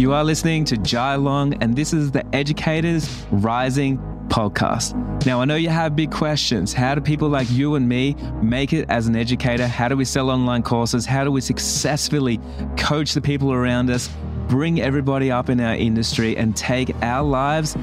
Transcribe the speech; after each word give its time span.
You 0.00 0.14
are 0.14 0.24
listening 0.24 0.64
to 0.64 0.78
Jai 0.78 1.16
Long, 1.16 1.52
and 1.62 1.76
this 1.76 1.92
is 1.92 2.10
the 2.10 2.24
Educators 2.34 3.26
Rising 3.30 3.98
podcast. 4.28 4.94
Now, 5.26 5.42
I 5.42 5.44
know 5.44 5.56
you 5.56 5.68
have 5.68 5.94
big 5.94 6.10
questions. 6.10 6.72
How 6.72 6.94
do 6.94 7.02
people 7.02 7.28
like 7.28 7.50
you 7.50 7.74
and 7.74 7.86
me 7.86 8.16
make 8.40 8.72
it 8.72 8.88
as 8.88 9.08
an 9.08 9.14
educator? 9.14 9.66
How 9.66 9.88
do 9.88 9.98
we 9.98 10.06
sell 10.06 10.30
online 10.30 10.62
courses? 10.62 11.04
How 11.04 11.22
do 11.22 11.30
we 11.30 11.42
successfully 11.42 12.40
coach 12.78 13.12
the 13.12 13.20
people 13.20 13.52
around 13.52 13.90
us, 13.90 14.08
bring 14.48 14.80
everybody 14.80 15.30
up 15.30 15.50
in 15.50 15.60
our 15.60 15.74
industry, 15.74 16.34
and 16.34 16.56
take 16.56 16.96
our 17.02 17.22
lives 17.22 17.76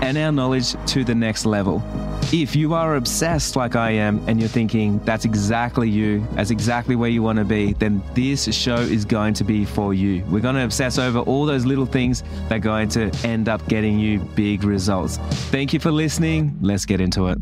and 0.00 0.16
our 0.16 0.30
knowledge 0.30 0.76
to 0.92 1.02
the 1.02 1.16
next 1.16 1.44
level? 1.44 1.82
If 2.32 2.56
you 2.56 2.74
are 2.74 2.96
obsessed 2.96 3.54
like 3.54 3.76
I 3.76 3.90
am 3.92 4.20
and 4.28 4.40
you're 4.40 4.48
thinking 4.48 4.98
that's 5.00 5.24
exactly 5.24 5.88
you, 5.88 6.26
that's 6.32 6.50
exactly 6.50 6.96
where 6.96 7.10
you 7.10 7.22
want 7.22 7.38
to 7.38 7.44
be, 7.44 7.74
then 7.74 8.02
this 8.14 8.52
show 8.54 8.76
is 8.76 9.04
going 9.04 9.34
to 9.34 9.44
be 9.44 9.64
for 9.64 9.94
you. 9.94 10.24
We're 10.24 10.40
going 10.40 10.56
to 10.56 10.64
obsess 10.64 10.98
over 10.98 11.20
all 11.20 11.46
those 11.46 11.64
little 11.64 11.86
things 11.86 12.24
that 12.48 12.56
are 12.56 12.58
going 12.58 12.88
to 12.90 13.10
end 13.24 13.48
up 13.48 13.66
getting 13.68 13.98
you 14.00 14.18
big 14.18 14.64
results. 14.64 15.18
Thank 15.50 15.72
you 15.72 15.78
for 15.78 15.92
listening. 15.92 16.58
Let's 16.60 16.86
get 16.86 17.00
into 17.00 17.28
it. 17.28 17.38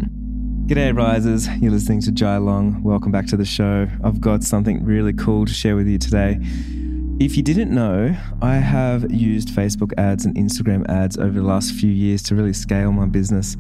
G'day, 0.67 0.97
Risers. 0.97 1.49
You're 1.59 1.73
listening 1.73 2.01
to 2.03 2.13
Jai 2.13 2.37
Long. 2.37 2.83
Welcome 2.83 3.13
back 3.13 3.27
to 3.29 3.37
the 3.37 3.45
show. 3.45 3.89
I've 4.05 4.21
got 4.21 4.43
something 4.43 4.85
really 4.85 5.13
cool 5.13 5.47
to 5.47 5.53
share 5.53 5.75
with 5.75 5.87
you 5.87 5.99
today. 5.99 6.39
If 7.23 7.37
you 7.37 7.43
didn't 7.45 7.71
know, 7.71 8.17
I 8.43 8.57
have 8.57 9.13
used 9.13 9.51
Facebook 9.51 9.93
ads 9.97 10.25
and 10.25 10.35
Instagram 10.35 10.85
ads 10.89 11.17
over 11.17 11.31
the 11.31 11.47
last 11.47 11.73
few 11.73 11.89
years 11.89 12.21
to 12.25 12.35
really 12.35 12.53
scale 12.53 12.91
my 12.91 13.07
business 13.07 13.57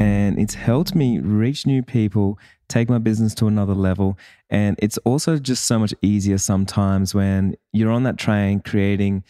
and 0.00 0.36
it's 0.36 0.54
helped 0.54 0.96
me 0.96 1.20
reach 1.20 1.64
new 1.64 1.80
people, 1.80 2.40
take 2.66 2.88
my 2.88 2.98
business 2.98 3.32
to 3.36 3.46
another 3.46 3.72
level. 3.72 4.18
And 4.50 4.74
it's 4.80 4.98
also 4.98 5.38
just 5.38 5.66
so 5.66 5.78
much 5.78 5.94
easier 6.02 6.38
sometimes 6.38 7.14
when 7.14 7.54
you're 7.72 7.92
on 7.92 8.02
that 8.02 8.18
train 8.18 8.58
creating 8.58 9.22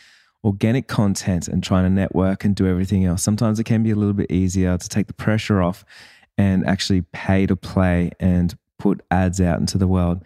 organic 0.44 0.88
content 0.88 1.46
and 1.46 1.62
trying 1.62 1.84
to 1.84 1.90
network 1.90 2.42
and 2.42 2.56
do 2.56 2.66
everything 2.66 3.04
else. 3.04 3.22
Sometimes 3.22 3.60
it 3.60 3.64
can 3.64 3.82
be 3.82 3.90
a 3.90 3.96
little 3.96 4.14
bit 4.14 4.32
easier 4.32 4.78
to 4.78 4.88
take 4.88 5.08
the 5.08 5.12
pressure 5.12 5.60
off 5.60 5.84
and 6.38 6.66
actually 6.66 7.02
pay 7.12 7.44
to 7.44 7.54
play 7.54 8.12
and 8.18 8.56
put 8.78 9.02
ads 9.10 9.42
out 9.42 9.60
into 9.60 9.76
the 9.76 9.86
world. 9.86 10.24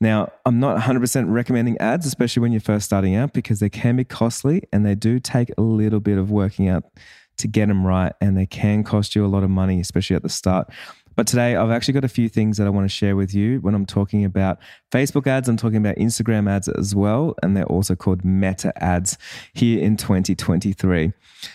Now, 0.00 0.30
I'm 0.44 0.60
not 0.60 0.78
100% 0.78 1.32
recommending 1.32 1.78
ads, 1.78 2.06
especially 2.06 2.42
when 2.42 2.52
you're 2.52 2.60
first 2.60 2.84
starting 2.84 3.14
out, 3.14 3.32
because 3.32 3.60
they 3.60 3.70
can 3.70 3.96
be 3.96 4.04
costly 4.04 4.62
and 4.72 4.84
they 4.84 4.94
do 4.94 5.18
take 5.18 5.50
a 5.56 5.62
little 5.62 6.00
bit 6.00 6.18
of 6.18 6.30
working 6.30 6.68
out 6.68 6.84
to 7.38 7.48
get 7.48 7.68
them 7.68 7.86
right, 7.86 8.14
and 8.20 8.36
they 8.36 8.46
can 8.46 8.82
cost 8.82 9.14
you 9.14 9.24
a 9.24 9.28
lot 9.28 9.42
of 9.42 9.50
money, 9.50 9.78
especially 9.80 10.16
at 10.16 10.22
the 10.22 10.28
start. 10.28 10.70
But 11.16 11.26
today, 11.26 11.56
I've 11.56 11.70
actually 11.70 11.94
got 11.94 12.04
a 12.04 12.08
few 12.08 12.28
things 12.28 12.58
that 12.58 12.66
I 12.66 12.70
want 12.70 12.84
to 12.84 12.94
share 12.94 13.16
with 13.16 13.34
you 13.34 13.58
when 13.60 13.74
I'm 13.74 13.86
talking 13.86 14.24
about 14.24 14.58
Facebook 14.92 15.26
ads. 15.26 15.48
I'm 15.48 15.56
talking 15.56 15.78
about 15.78 15.96
Instagram 15.96 16.48
ads 16.48 16.68
as 16.68 16.94
well, 16.94 17.34
and 17.42 17.56
they're 17.56 17.64
also 17.64 17.94
called 17.94 18.24
meta 18.24 18.72
ads 18.82 19.16
here 19.54 19.82
in 19.82 19.96
2023. 19.96 21.12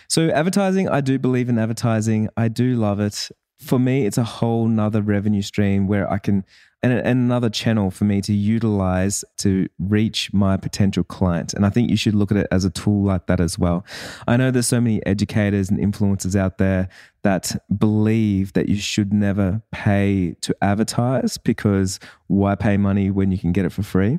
So, 0.08 0.28
advertising, 0.30 0.88
I 0.88 1.00
do 1.00 1.18
believe 1.18 1.48
in 1.48 1.58
advertising. 1.58 2.28
I 2.36 2.48
do 2.48 2.74
love 2.74 2.98
it. 2.98 3.28
For 3.60 3.78
me, 3.78 4.06
it's 4.06 4.18
a 4.18 4.24
whole 4.24 4.66
nother 4.66 5.02
revenue 5.02 5.42
stream 5.42 5.86
where 5.86 6.10
I 6.10 6.18
can 6.18 6.44
and, 6.82 6.92
and 6.92 7.06
another 7.06 7.48
channel 7.48 7.90
for 7.90 8.04
me 8.04 8.20
to 8.22 8.32
utilize 8.32 9.24
to 9.38 9.68
reach 9.78 10.32
my 10.32 10.56
potential 10.56 11.04
clients. 11.04 11.54
And 11.54 11.64
I 11.64 11.70
think 11.70 11.90
you 11.90 11.96
should 11.96 12.14
look 12.14 12.30
at 12.30 12.36
it 12.36 12.48
as 12.50 12.64
a 12.64 12.70
tool 12.70 13.04
like 13.04 13.26
that 13.26 13.40
as 13.40 13.58
well. 13.58 13.84
I 14.26 14.36
know 14.36 14.50
there's 14.50 14.66
so 14.66 14.80
many 14.80 15.04
educators 15.06 15.70
and 15.70 15.78
influencers 15.78 16.34
out 16.34 16.58
there 16.58 16.88
that 17.22 17.54
believe 17.78 18.52
that 18.54 18.68
you 18.68 18.76
should 18.76 19.12
never 19.12 19.62
pay 19.70 20.34
to 20.40 20.56
advertise 20.60 21.38
because 21.38 22.00
why 22.26 22.56
pay 22.56 22.76
money 22.76 23.10
when 23.10 23.30
you 23.30 23.38
can 23.38 23.52
get 23.52 23.64
it 23.64 23.72
for 23.72 23.82
free? 23.82 24.18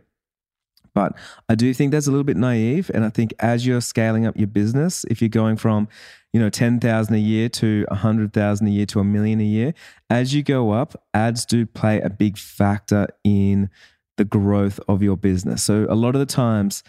But 0.94 1.14
I 1.50 1.56
do 1.56 1.74
think 1.74 1.92
that's 1.92 2.08
a 2.08 2.12
little 2.12 2.24
bit 2.24 2.38
naive. 2.38 2.92
And 2.94 3.04
I 3.04 3.10
think 3.10 3.34
as 3.40 3.66
you're 3.66 3.82
scaling 3.82 4.26
up 4.26 4.38
your 4.38 4.48
business, 4.48 5.06
if 5.10 5.22
you're 5.22 5.30
going 5.30 5.58
from, 5.58 5.88
you 6.32 6.40
know, 6.40 6.50
10,000 6.50 7.14
a 7.14 7.18
year 7.18 7.50
to 7.50 7.86
100,000 7.90 8.68
a 8.68 8.70
year 8.70 8.86
to 8.88 9.00
a 9.00 9.04
million 9.04 9.40
a 9.40 9.46
year, 9.46 9.74
as 10.10 10.34
you 10.34 10.44
go 10.44 10.72
up, 10.72 11.02
ads 11.14 11.46
do 11.46 11.66
play 11.66 12.00
a 12.00 12.10
big 12.10 12.38
factor 12.38 13.08
in 13.24 13.70
the 14.18 14.26
growth 14.26 14.80
of 14.88 15.02
your 15.02 15.18
business. 15.18 15.64
So 15.64 15.88
a 15.90 15.96
lot 15.96 16.16
of 16.16 16.20
the 16.20 16.26
times 16.26 16.84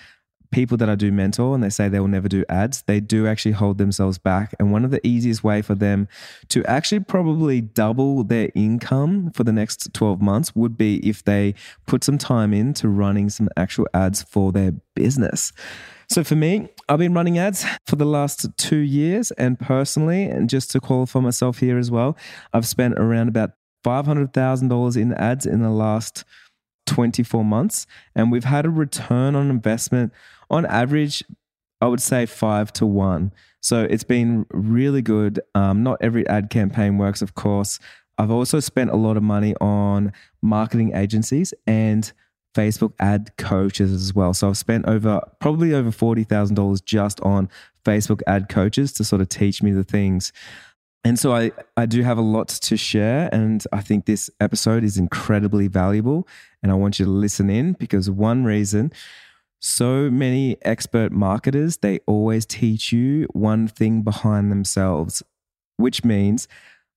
people 0.50 0.77
that 0.77 0.88
I 0.88 0.94
do 0.94 1.10
mentor 1.10 1.55
and 1.55 1.62
they 1.62 1.71
say 1.71 1.88
they 1.88 2.00
will 2.00 2.09
never 2.09 2.28
do 2.28 2.44
ads, 2.49 2.82
they 2.82 3.00
do 3.00 3.27
actually 3.27 3.53
hold 3.53 3.78
themselves 3.78 4.19
back. 4.19 4.55
And 4.59 4.72
one 4.72 4.84
of 4.84 4.91
the 4.91 5.05
easiest 5.06 5.43
way 5.43 5.62
for 5.62 5.75
them 5.75 6.09
to 6.49 6.65
actually 6.65 7.00
probably 7.00 7.60
double 7.60 8.25
their 8.25 8.50
income 8.54 9.31
for 9.33 9.44
the 9.44 9.53
next 9.53 9.93
12 9.94 10.21
months 10.21 10.54
would 10.54 10.77
be 10.77 10.97
if 11.09 11.25
they 11.25 11.54
put 11.87 12.04
some 12.04 12.19
time 12.19 12.53
into 12.53 12.88
running 12.88 13.31
some 13.31 13.49
actual 13.56 13.87
ads 13.94 14.22
for 14.22 14.53
their 14.53 14.72
business. 14.94 15.53
So 16.09 16.22
for 16.22 16.37
me, 16.37 16.69
I've 16.88 16.99
been 16.99 17.15
running 17.15 17.38
ads 17.38 17.65
for 17.87 17.97
the 17.97 18.04
last 18.04 18.47
two 18.56 18.77
years, 18.77 19.31
and 19.33 19.59
personally, 19.59 20.25
and 20.25 20.50
just 20.50 20.71
to 20.72 20.81
qualify 20.81 21.21
myself 21.21 21.59
here 21.59 21.78
as 21.78 21.91
well, 21.91 22.16
I've 22.53 22.66
spent 22.66 22.94
around 22.99 23.28
about 23.28 23.53
$500,000 23.84 24.97
in 24.97 25.15
ads 25.15 25.47
in 25.47 25.62
the 25.62 25.71
last 25.71 26.25
24 26.87 27.44
months, 27.44 27.87
and 28.15 28.31
we've 28.31 28.44
had 28.44 28.66
a 28.66 28.71
return 28.71 29.34
on 29.34 29.50
investment 29.50 30.12
on 30.50 30.66
average, 30.66 31.25
I 31.81 31.87
would 31.87 32.03
say 32.03 32.27
five 32.27 32.72
to 32.75 32.87
one. 32.87 33.32
So 33.60 33.82
it's 33.82 34.05
been 34.05 34.47
really 34.50 35.03
good. 35.03 35.41
Um, 35.55 35.82
not 35.82 35.99
every 36.00 36.27
ad 36.28 36.50
campaign 36.50 36.99
works, 36.99 37.22
of 37.22 37.34
course. 37.34 37.78
I've 38.19 38.31
also 38.31 38.60
spent 38.60 38.91
a 38.91 38.97
lot 38.97 39.16
of 39.16 39.22
money 39.22 39.54
on 39.60 40.12
marketing 40.43 40.94
agencies 40.94 41.53
and 41.66 42.12
Facebook 42.54 42.93
ad 43.00 43.37
coaches 43.37 43.93
as 43.93 44.15
well. 44.15 44.33
So 44.33 44.49
I've 44.49 44.59
spent 44.59 44.87
over 44.87 45.21
probably 45.41 45.75
over 45.75 45.91
$40,000 45.91 46.84
just 46.84 47.21
on 47.22 47.49
Facebook 47.84 48.22
ad 48.27 48.49
coaches 48.49 48.93
to 48.94 49.04
sort 49.04 49.21
of 49.21 49.28
teach 49.28 49.62
me 49.62 49.72
the 49.72 49.84
things. 49.84 50.33
And 51.04 51.19
so 51.19 51.34
I, 51.34 51.53
I 51.77 51.84
do 51.87 52.03
have 52.03 52.16
a 52.16 52.22
lot 52.22 52.49
to 52.49 52.77
share. 52.77 53.28
And 53.33 53.65
I 53.72 53.83
think 53.83 54.06
this 54.06 54.31
episode 54.41 54.84
is 54.84 54.97
incredibly 54.97 55.69
valuable. 55.69 56.27
And 56.62 56.72
I 56.72 56.77
want 56.77 56.99
you 56.99 57.04
to 57.04 57.10
listen 57.10 57.50
in 57.50 57.75
because 57.75 58.09
one 58.09 58.44
reason 58.44 58.93
so 59.60 60.10
many 60.10 60.56
expert 60.62 61.12
marketers, 61.12 61.78
they 61.78 62.00
always 62.06 62.44
teach 62.47 62.92
you 62.92 63.26
one 63.32 63.69
thing 63.69 64.03
behind 64.03 64.50
themselves, 64.50 65.22
which 65.76 66.04
means 66.04 66.48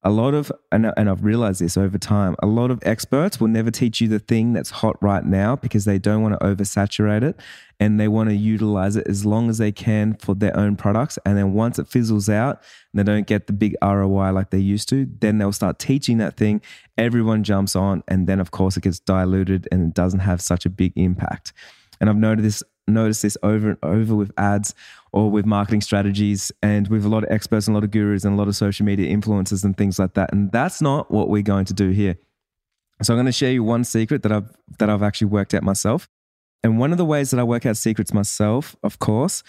a 0.04 0.12
lot 0.12 0.34
of, 0.34 0.52
and, 0.72 0.92
and 0.96 1.10
I've 1.10 1.24
realized 1.24 1.60
this 1.60 1.76
over 1.76 1.98
time, 1.98 2.36
a 2.42 2.46
lot 2.46 2.72
of 2.72 2.80
experts 2.84 3.42
will 3.42 3.48
never 3.48 3.72
teach 3.72 4.00
you 4.00 4.08
the 4.08 4.20
thing 4.20 4.54
that's 4.54 4.70
hot 4.70 4.96
right 5.02 5.26
now 5.26 5.56
because 5.56 5.86
they 5.86 5.98
don't 5.98 6.22
want 6.22 6.40
to 6.40 6.46
oversaturate 6.46 7.24
it 7.24 7.36
and 7.80 8.00
they 8.00 8.08
want 8.08 8.30
to 8.30 8.36
utilize 8.36 8.96
it 8.96 9.08
as 9.08 9.26
long 9.26 9.50
as 9.50 9.58
they 9.58 9.72
can 9.72 10.14
for 10.14 10.36
their 10.36 10.56
own 10.56 10.76
products. 10.76 11.18
And 11.26 11.38
then 11.38 11.54
once 11.54 11.80
it 11.80 11.88
fizzles 11.88 12.30
out 12.30 12.62
and 12.94 13.00
they 13.00 13.12
don't 13.12 13.28
get 13.28 13.48
the 13.48 13.54
big 13.54 13.76
ROI 13.82 14.32
like 14.32 14.52
they 14.52 14.60
used 14.60 14.88
to, 14.90 15.08
then 15.20 15.40
they'll 15.40 15.52
start 15.52 15.80
teaching 15.80 16.20
that 16.20 16.38
thing. 16.38 16.62
Everyone 16.98 17.44
jumps 17.44 17.76
on. 17.76 18.04
And 18.08 18.28
then, 18.28 18.40
of 18.40 18.52
course, 18.52 18.78
it 18.78 18.84
gets 18.84 19.00
diluted 19.00 19.68
and 19.72 19.90
it 19.90 19.94
doesn't 19.94 20.22
have 20.22 20.42
such 20.42 20.66
a 20.66 20.70
big 20.70 20.94
impact. 20.96 21.54
And 22.00 22.10
I've 22.10 22.18
noticed 22.18 22.44
this 22.44 22.64
noticed 22.88 23.22
this 23.22 23.38
over 23.44 23.70
and 23.72 23.78
over 23.84 24.16
with 24.16 24.32
ads 24.38 24.74
or 25.12 25.30
with 25.30 25.46
marketing 25.46 25.82
strategies 25.82 26.52
and 26.62 26.88
with 26.88 27.04
a 27.04 27.10
lot 27.10 27.24
of 27.24 27.32
experts 27.32 27.68
and 27.68 27.76
a 27.76 27.78
lot 27.78 27.84
of 27.84 27.92
gurus 27.92 28.24
and 28.24 28.34
a 28.34 28.38
lot 28.38 28.48
of 28.48 28.56
social 28.56 28.86
media 28.86 29.14
influencers 29.14 29.66
and 29.66 29.76
things 29.76 30.00
like 30.00 30.14
that. 30.14 30.32
And 30.32 30.52
that's 30.52 30.82
not 30.82 31.12
what 31.12 31.30
we're 31.30 31.42
going 31.42 31.66
to 31.66 31.74
do 31.74 31.90
here. 31.90 32.18
So 33.02 33.14
I'm 33.14 33.18
going 33.18 33.26
to 33.26 33.32
share 33.32 33.52
you 33.52 33.64
one 33.64 33.84
secret 33.84 34.24
that 34.24 34.32
I've 34.32 34.50
that 34.80 34.90
I've 34.90 35.04
actually 35.04 35.28
worked 35.28 35.54
out 35.54 35.64
myself. 35.64 36.08
And 36.64 36.80
one 36.80 36.92
of 36.92 36.98
the 36.98 37.06
ways 37.06 37.32
that 37.32 37.40
I 37.40 37.44
work 37.44 37.66
out 37.66 37.78
secrets 37.78 38.14
myself, 38.14 38.76
of 38.84 39.00
course, 39.00 39.44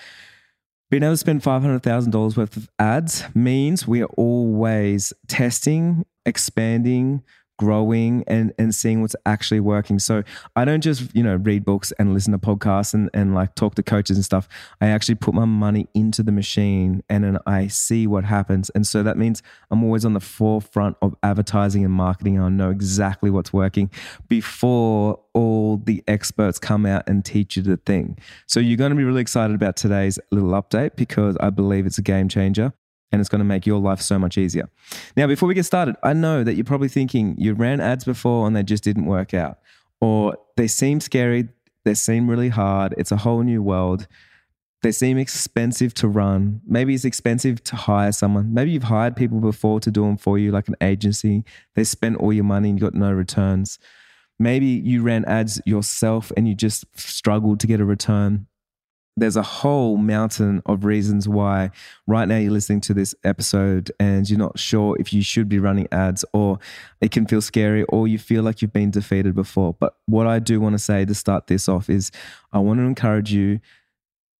being 0.91 1.03
able 1.03 1.15
to 1.15 1.19
spend 1.19 1.43
$500,000 1.43 2.37
worth 2.37 2.57
of 2.57 2.69
ads 2.79 3.25
means 3.35 3.87
we 3.87 4.03
are 4.03 4.11
always 4.17 5.13
testing, 5.27 6.05
expanding, 6.25 7.23
growing 7.59 8.25
and 8.27 8.53
and 8.59 8.75
seeing 8.75 9.03
what's 9.03 9.17
actually 9.27 9.61
working. 9.61 9.99
So 9.99 10.23
I 10.57 10.65
don't 10.65 10.81
just, 10.81 11.15
you 11.15 11.23
know, 11.23 11.37
read 11.37 11.65
books 11.65 11.93
and 11.99 12.15
listen 12.15 12.33
to 12.33 12.39
podcasts 12.39 12.95
and, 12.95 13.11
and 13.13 13.35
like 13.35 13.55
talk 13.55 13.75
to 13.75 13.83
coaches 13.83 14.17
and 14.17 14.25
stuff. 14.25 14.49
I 14.81 14.87
actually 14.87 15.17
put 15.17 15.35
my 15.35 15.45
money 15.45 15.89
into 15.95 16.23
the 16.23 16.33
machine 16.33 17.03
and 17.09 17.25
then 17.25 17.39
I 17.47 17.67
see 17.67 18.07
what 18.07 18.25
happens. 18.25 18.71
And 18.71 18.87
so 18.87 19.03
that 19.03 19.19
means 19.19 19.43
I'm 19.71 19.85
always 19.85 20.05
on 20.05 20.15
the 20.15 20.21
forefront 20.21 20.97
of 21.03 21.15
advertising 21.23 21.85
and 21.85 21.93
marketing. 21.93 22.41
I 22.41 22.49
know 22.49 22.71
exactly 22.71 23.31
what's 23.31 23.53
working 23.53 23.91
before 24.29 25.21
all 25.35 25.77
the 25.77 26.03
experts 26.09 26.59
come 26.59 26.87
out 26.87 27.09
and 27.09 27.25
teach 27.25 27.57
you 27.57 27.63
the 27.63 27.77
thing. 27.77 28.19
So 28.47 28.61
you're 28.61 28.77
going 28.77 28.91
to 28.91 28.97
be 28.97 29.05
really 29.05 29.21
excited 29.21 29.55
about 29.55 29.77
today's 29.77 30.19
little 30.31 30.51
update 30.51 30.97
because 30.97 31.37
I 31.41 31.51
believe 31.51 31.87
it's 31.87 31.99
a 31.99 32.03
game 32.03 32.29
changer 32.29 32.73
and 33.11 33.21
it's 33.21 33.29
going 33.29 33.41
to 33.41 33.45
make 33.45 33.67
your 33.67 33.81
life 33.81 34.01
so 34.01 34.19
much 34.19 34.37
easier. 34.37 34.69
Now, 35.17 35.27
before 35.27 35.49
we 35.49 35.55
get 35.55 35.65
started, 35.65 35.97
I 36.03 36.13
know 36.13 36.45
that 36.45 36.55
you're 36.55 36.65
probably 36.65 36.89
thinking 36.89 37.35
you 37.39 37.55
ran 37.55 37.81
ads 37.81 38.05
before 38.05 38.47
and 38.47 38.55
they 38.55 38.63
just 38.63 38.85
didn't 38.85 39.07
work 39.07 39.35
out, 39.35 39.59
or 40.01 40.37
they 40.57 40.67
seem 40.67 41.01
scary, 41.01 41.49
they 41.85 41.95
seem 41.95 42.29
really 42.29 42.51
hard, 42.51 42.95
it's 42.99 43.13
a 43.13 43.17
whole 43.17 43.43
new 43.43 43.63
world. 43.63 44.07
They 44.83 44.93
seem 44.93 45.19
expensive 45.19 45.93
to 45.95 46.07
run. 46.07 46.61
Maybe 46.65 46.95
it's 46.95 47.05
expensive 47.05 47.65
to 47.65 47.75
hire 47.75 48.13
someone. 48.13 48.55
Maybe 48.55 48.71
you've 48.71 48.85
hired 48.85 49.17
people 49.17 49.41
before 49.41 49.81
to 49.81 49.91
do 49.91 50.03
them 50.03 50.17
for 50.17 50.39
you, 50.39 50.53
like 50.53 50.69
an 50.69 50.77
agency. 50.81 51.45
They 51.75 51.83
spent 51.83 52.19
all 52.19 52.33
your 52.33 52.45
money 52.45 52.71
and 52.71 52.79
you 52.79 52.87
got 52.87 52.95
no 52.95 53.11
returns. 53.11 53.81
Maybe 54.39 54.67
you 54.67 55.03
ran 55.03 55.25
ads 55.25 55.61
yourself 55.67 56.31
and 56.37 56.47
you 56.47 56.55
just 56.55 56.85
struggled 56.97 57.59
to 57.59 57.67
get 57.67 57.81
a 57.81 57.85
return 57.85 58.47
there's 59.21 59.37
a 59.37 59.43
whole 59.43 59.97
mountain 59.97 60.63
of 60.67 60.85
reasons 60.85 61.29
why 61.29 61.71
right 62.07 62.27
now 62.27 62.37
you're 62.37 62.53
listening 62.53 62.81
to 62.83 62.95
this 62.95 63.15
episode 63.25 63.91
and 63.99 64.29
you're 64.29 64.39
not 64.39 64.59
sure 64.59 64.97
if 64.99 65.13
you 65.13 65.23
should 65.23 65.49
be 65.49 65.59
running 65.59 65.89
ads 65.93 66.25
or 66.33 66.59
it 67.01 67.11
can 67.11 67.27
feel 67.27 67.41
scary 67.41 67.85
or 67.85 68.09
you 68.09 68.19
feel 68.19 68.43
like 68.43 68.63
you've 68.63 68.73
been 68.73 68.91
defeated 68.91 69.35
before. 69.35 69.75
But 69.79 69.97
what 70.07 70.27
I 70.27 70.39
do 70.39 70.61
want 70.61 70.75
to 70.75 70.79
say 70.79 71.05
to 71.05 71.15
start 71.15 71.47
this 71.47 71.69
off 71.69 71.89
is 71.91 72.11
I 72.53 72.59
want 72.59 72.81
to 72.81 72.85
encourage 72.85 73.33
you 73.33 73.61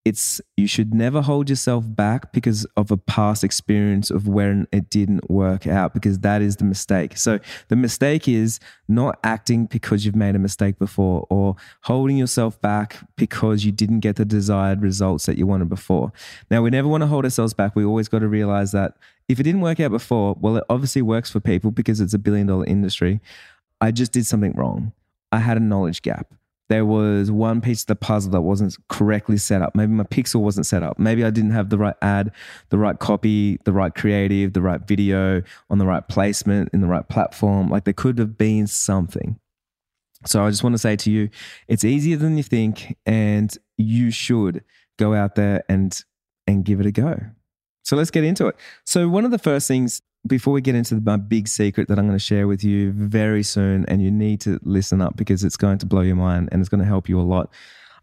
it's 0.09 0.41
you 0.57 0.65
should 0.65 0.91
never 0.91 1.21
hold 1.21 1.51
yourself 1.51 1.85
back 1.87 2.33
because 2.33 2.65
of 2.75 2.89
a 2.89 2.97
past 2.97 3.43
experience 3.43 4.09
of 4.09 4.27
when 4.27 4.67
it 4.71 4.89
didn't 4.89 5.29
work 5.29 5.67
out 5.67 5.93
because 5.93 6.17
that 6.19 6.41
is 6.41 6.55
the 6.55 6.63
mistake. 6.63 7.15
So 7.15 7.39
the 7.67 7.75
mistake 7.75 8.27
is 8.27 8.59
not 8.87 9.19
acting 9.23 9.67
because 9.67 10.05
you've 10.05 10.15
made 10.15 10.35
a 10.35 10.39
mistake 10.39 10.79
before 10.79 11.27
or 11.29 11.55
holding 11.83 12.17
yourself 12.17 12.59
back 12.59 12.97
because 13.17 13.63
you 13.63 13.71
didn't 13.71 13.99
get 13.99 14.15
the 14.15 14.25
desired 14.25 14.81
results 14.81 15.27
that 15.27 15.37
you 15.37 15.45
wanted 15.45 15.69
before. 15.69 16.11
Now 16.49 16.63
we 16.63 16.71
never 16.71 16.87
want 16.87 17.01
to 17.01 17.07
hold 17.07 17.23
ourselves 17.23 17.53
back. 17.53 17.75
We 17.75 17.85
always 17.85 18.07
got 18.07 18.19
to 18.19 18.27
realize 18.27 18.71
that 18.71 18.95
if 19.27 19.39
it 19.39 19.43
didn't 19.43 19.61
work 19.61 19.79
out 19.79 19.91
before, 19.91 20.35
well 20.39 20.57
it 20.57 20.63
obviously 20.71 21.03
works 21.03 21.29
for 21.29 21.39
people 21.39 21.69
because 21.69 22.01
it's 22.01 22.15
a 22.15 22.19
billion 22.19 22.47
dollar 22.47 22.65
industry. 22.65 23.21
I 23.79 23.91
just 23.91 24.11
did 24.11 24.25
something 24.25 24.53
wrong. 24.53 24.91
I 25.31 25.37
had 25.37 25.57
a 25.57 25.59
knowledge 25.59 26.01
gap 26.01 26.33
there 26.69 26.85
was 26.85 27.31
one 27.31 27.61
piece 27.61 27.81
of 27.81 27.87
the 27.87 27.95
puzzle 27.95 28.31
that 28.31 28.41
wasn't 28.41 28.77
correctly 28.87 29.37
set 29.37 29.61
up. 29.61 29.75
Maybe 29.75 29.91
my 29.91 30.03
pixel 30.03 30.41
wasn't 30.41 30.67
set 30.67 30.83
up. 30.83 30.99
Maybe 30.99 31.25
I 31.25 31.31
didn't 31.31 31.51
have 31.51 31.69
the 31.69 31.77
right 31.77 31.95
ad, 32.01 32.31
the 32.69 32.77
right 32.77 32.97
copy, 32.97 33.59
the 33.65 33.73
right 33.73 33.93
creative, 33.93 34.53
the 34.53 34.61
right 34.61 34.87
video 34.87 35.41
on 35.69 35.79
the 35.79 35.85
right 35.85 36.07
placement 36.07 36.69
in 36.71 36.81
the 36.81 36.87
right 36.87 37.07
platform. 37.09 37.69
Like 37.69 37.85
there 37.85 37.93
could 37.93 38.19
have 38.19 38.37
been 38.37 38.67
something. 38.67 39.39
So 40.25 40.45
I 40.45 40.49
just 40.49 40.63
want 40.63 40.75
to 40.75 40.79
say 40.79 40.95
to 40.97 41.11
you, 41.11 41.29
it's 41.67 41.83
easier 41.83 42.17
than 42.17 42.37
you 42.37 42.43
think, 42.43 42.97
and 43.05 43.55
you 43.77 44.11
should 44.11 44.63
go 44.97 45.13
out 45.13 45.35
there 45.35 45.63
and 45.67 45.99
and 46.45 46.65
give 46.65 46.79
it 46.79 46.85
a 46.85 46.91
go. 46.91 47.19
So 47.83 47.95
let's 47.95 48.11
get 48.11 48.23
into 48.23 48.47
it. 48.47 48.55
So 48.85 49.09
one 49.09 49.25
of 49.25 49.31
the 49.31 49.39
first 49.39 49.67
things 49.67 50.01
before 50.27 50.53
we 50.53 50.61
get 50.61 50.75
into 50.75 50.95
my 50.95 51.17
big 51.17 51.47
secret 51.47 51.87
that 51.87 51.97
I'm 51.97 52.05
going 52.05 52.17
to 52.17 52.23
share 52.23 52.47
with 52.47 52.63
you 52.63 52.91
very 52.91 53.43
soon, 53.43 53.85
and 53.87 54.01
you 54.01 54.11
need 54.11 54.41
to 54.41 54.59
listen 54.63 55.01
up 55.01 55.15
because 55.15 55.43
it's 55.43 55.57
going 55.57 55.77
to 55.79 55.85
blow 55.85 56.01
your 56.01 56.15
mind 56.15 56.49
and 56.51 56.61
it's 56.61 56.69
going 56.69 56.81
to 56.81 56.87
help 56.87 57.09
you 57.09 57.19
a 57.19 57.23
lot. 57.23 57.51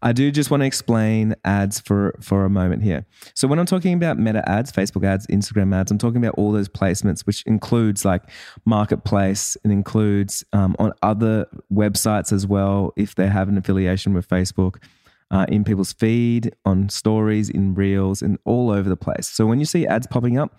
I 0.01 0.11
do 0.11 0.31
just 0.31 0.51
want 0.51 0.61
to 0.61 0.67
explain 0.67 1.35
ads 1.43 1.79
for 1.79 2.15
for 2.21 2.45
a 2.45 2.49
moment 2.49 2.83
here. 2.83 3.05
So 3.33 3.47
when 3.47 3.59
I'm 3.59 3.65
talking 3.65 3.93
about 3.93 4.17
meta 4.17 4.47
ads, 4.49 4.71
Facebook 4.71 5.05
ads, 5.05 5.25
Instagram 5.27 5.73
ads, 5.75 5.91
I'm 5.91 5.97
talking 5.97 6.17
about 6.23 6.35
all 6.37 6.51
those 6.51 6.69
placements, 6.69 7.25
which 7.25 7.43
includes 7.43 8.05
like 8.05 8.23
marketplace 8.65 9.57
and 9.63 9.73
includes 9.73 10.43
um, 10.53 10.75
on 10.79 10.93
other 11.01 11.47
websites 11.73 12.31
as 12.31 12.45
well 12.45 12.93
if 12.95 13.15
they 13.15 13.27
have 13.27 13.49
an 13.49 13.57
affiliation 13.57 14.13
with 14.13 14.27
Facebook. 14.27 14.77
Uh, 15.29 15.45
in 15.49 15.65
people's 15.65 15.91
feed, 15.91 16.55
on 16.63 16.87
stories, 16.87 17.49
in 17.49 17.73
reels, 17.73 18.21
and 18.21 18.37
all 18.45 18.71
over 18.71 18.87
the 18.87 18.95
place. 18.95 19.27
So 19.27 19.45
when 19.45 19.59
you 19.59 19.65
see 19.65 19.85
ads 19.85 20.07
popping 20.07 20.37
up, 20.37 20.57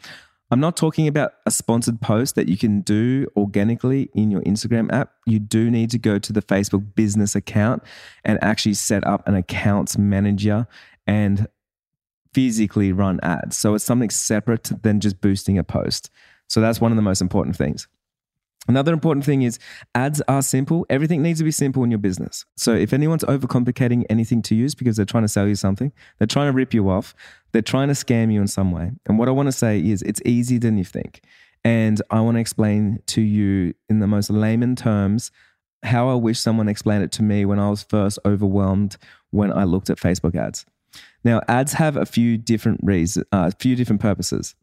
I'm 0.50 0.60
not 0.60 0.76
talking 0.76 1.06
about 1.06 1.32
a 1.44 1.50
sponsored 1.50 2.00
post 2.00 2.34
that 2.34 2.48
you 2.48 2.56
can 2.56 2.80
do 2.80 3.26
organically 3.36 4.08
in 4.14 4.30
your 4.30 4.40
Instagram 4.42 4.90
app. 4.92 5.12
You 5.26 5.38
do 5.38 5.70
need 5.70 5.90
to 5.90 5.98
go 5.98 6.18
to 6.18 6.32
the 6.32 6.40
Facebook 6.40 6.94
business 6.94 7.34
account 7.34 7.82
and 8.24 8.42
actually 8.42 8.74
set 8.74 9.06
up 9.06 9.28
an 9.28 9.34
accounts 9.34 9.98
manager 9.98 10.66
and 11.06 11.48
physically 12.32 12.92
run 12.92 13.20
ads. 13.22 13.58
So 13.58 13.74
it's 13.74 13.84
something 13.84 14.10
separate 14.10 14.70
than 14.82 15.00
just 15.00 15.20
boosting 15.20 15.58
a 15.58 15.64
post. 15.64 16.10
So 16.48 16.60
that's 16.60 16.80
one 16.80 16.92
of 16.92 16.96
the 16.96 17.02
most 17.02 17.20
important 17.20 17.56
things. 17.56 17.86
Another 18.68 18.92
important 18.92 19.24
thing 19.24 19.42
is 19.42 19.58
ads 19.94 20.20
are 20.28 20.42
simple. 20.42 20.84
Everything 20.90 21.22
needs 21.22 21.40
to 21.40 21.44
be 21.44 21.50
simple 21.50 21.82
in 21.84 21.90
your 21.90 21.98
business. 21.98 22.44
So 22.56 22.74
if 22.74 22.92
anyone's 22.92 23.24
overcomplicating 23.24 24.04
anything 24.10 24.42
to 24.42 24.54
use 24.54 24.74
because 24.74 24.96
they're 24.96 25.06
trying 25.06 25.24
to 25.24 25.28
sell 25.28 25.48
you 25.48 25.54
something, 25.54 25.90
they're 26.18 26.26
trying 26.26 26.48
to 26.48 26.52
rip 26.52 26.74
you 26.74 26.90
off, 26.90 27.14
they're 27.52 27.62
trying 27.62 27.88
to 27.88 27.94
scam 27.94 28.32
you 28.32 28.40
in 28.40 28.48
some 28.48 28.72
way. 28.72 28.92
And 29.06 29.18
what 29.18 29.28
I 29.28 29.32
want 29.32 29.46
to 29.46 29.52
say 29.52 29.80
is 29.80 30.02
it's 30.02 30.22
easier 30.24 30.58
than 30.58 30.78
you 30.78 30.84
think. 30.84 31.22
And 31.64 32.00
I 32.10 32.20
want 32.20 32.36
to 32.36 32.40
explain 32.40 33.02
to 33.08 33.20
you 33.20 33.74
in 33.88 33.98
the 33.98 34.06
most 34.06 34.30
layman 34.30 34.76
terms 34.76 35.30
how 35.82 36.08
I 36.08 36.14
wish 36.14 36.38
someone 36.38 36.68
explained 36.68 37.04
it 37.04 37.12
to 37.12 37.22
me 37.22 37.44
when 37.44 37.58
I 37.58 37.70
was 37.70 37.82
first 37.82 38.18
overwhelmed 38.24 38.96
when 39.30 39.52
I 39.52 39.64
looked 39.64 39.90
at 39.90 39.98
Facebook 39.98 40.34
ads. 40.34 40.66
Now, 41.24 41.40
ads 41.48 41.74
have 41.74 41.96
a 41.96 42.06
few 42.06 42.38
different 42.38 42.80
reasons, 42.82 43.26
uh, 43.32 43.50
a 43.52 43.56
few 43.58 43.76
different 43.76 44.00
purposes. 44.00 44.54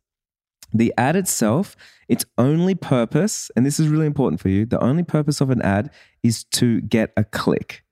The 0.74 0.94
ad 0.98 1.16
itself, 1.16 1.76
its 2.08 2.26
only 2.38 2.76
purpose, 2.76 3.52
and 3.56 3.66
this 3.66 3.80
is 3.80 3.88
really 3.88 4.08
important 4.08 4.42
for 4.42 4.50
you, 4.50 4.66
the 4.66 4.82
only 4.82 5.04
purpose 5.04 5.42
of 5.42 5.50
an 5.50 5.62
ad 5.62 5.92
is 6.24 6.44
to 6.46 6.82
get 6.82 7.14
a 7.16 7.24
click, 7.24 7.84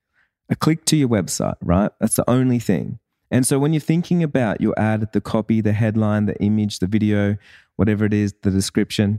a 0.50 0.56
click 0.56 0.84
to 0.86 0.96
your 0.96 1.08
website, 1.08 1.56
right? 1.62 1.92
That's 2.00 2.16
the 2.16 2.28
only 2.28 2.58
thing. 2.58 2.98
And 3.34 3.44
so 3.44 3.58
when 3.58 3.72
you're 3.72 3.80
thinking 3.80 4.22
about 4.22 4.60
your 4.60 4.78
ad, 4.78 5.10
the 5.12 5.20
copy, 5.20 5.60
the 5.60 5.72
headline, 5.72 6.26
the 6.26 6.40
image, 6.40 6.78
the 6.78 6.86
video, 6.86 7.36
whatever 7.74 8.04
it 8.04 8.14
is, 8.14 8.32
the 8.42 8.50
description, 8.52 9.18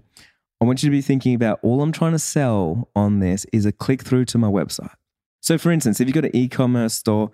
I 0.61 0.65
want 0.65 0.81
you 0.81 0.87
to 0.87 0.91
be 0.91 1.01
thinking 1.01 1.35
about 1.35 1.59
all 1.61 1.81
I'm 1.81 1.91
trying 1.91 2.13
to 2.13 2.19
sell 2.19 2.87
on 2.95 3.19
this 3.19 3.45
is 3.51 3.65
a 3.65 3.73
click 3.73 4.03
through 4.03 4.23
to 4.25 4.37
my 4.37 4.47
website. 4.47 4.93
So, 5.41 5.57
for 5.57 5.69
instance, 5.69 5.99
if 5.99 6.07
you've 6.07 6.15
got 6.15 6.23
an 6.23 6.33
e 6.33 6.47
commerce 6.47 6.93
store 6.93 7.31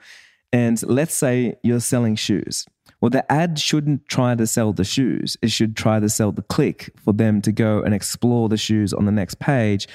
and 0.51 0.81
let's 0.81 1.13
say 1.13 1.53
you're 1.61 1.81
selling 1.81 2.15
shoes, 2.15 2.65
well, 2.99 3.11
the 3.11 3.31
ad 3.31 3.59
shouldn't 3.59 4.07
try 4.07 4.33
to 4.33 4.47
sell 4.47 4.73
the 4.73 4.83
shoes. 4.83 5.37
It 5.43 5.51
should 5.51 5.77
try 5.77 5.99
to 5.99 6.09
sell 6.09 6.31
the 6.31 6.41
click 6.41 6.89
for 6.97 7.13
them 7.13 7.43
to 7.43 7.51
go 7.51 7.83
and 7.83 7.93
explore 7.93 8.49
the 8.49 8.57
shoes 8.57 8.91
on 8.91 9.05
the 9.05 9.11
next 9.11 9.37
page. 9.37 9.87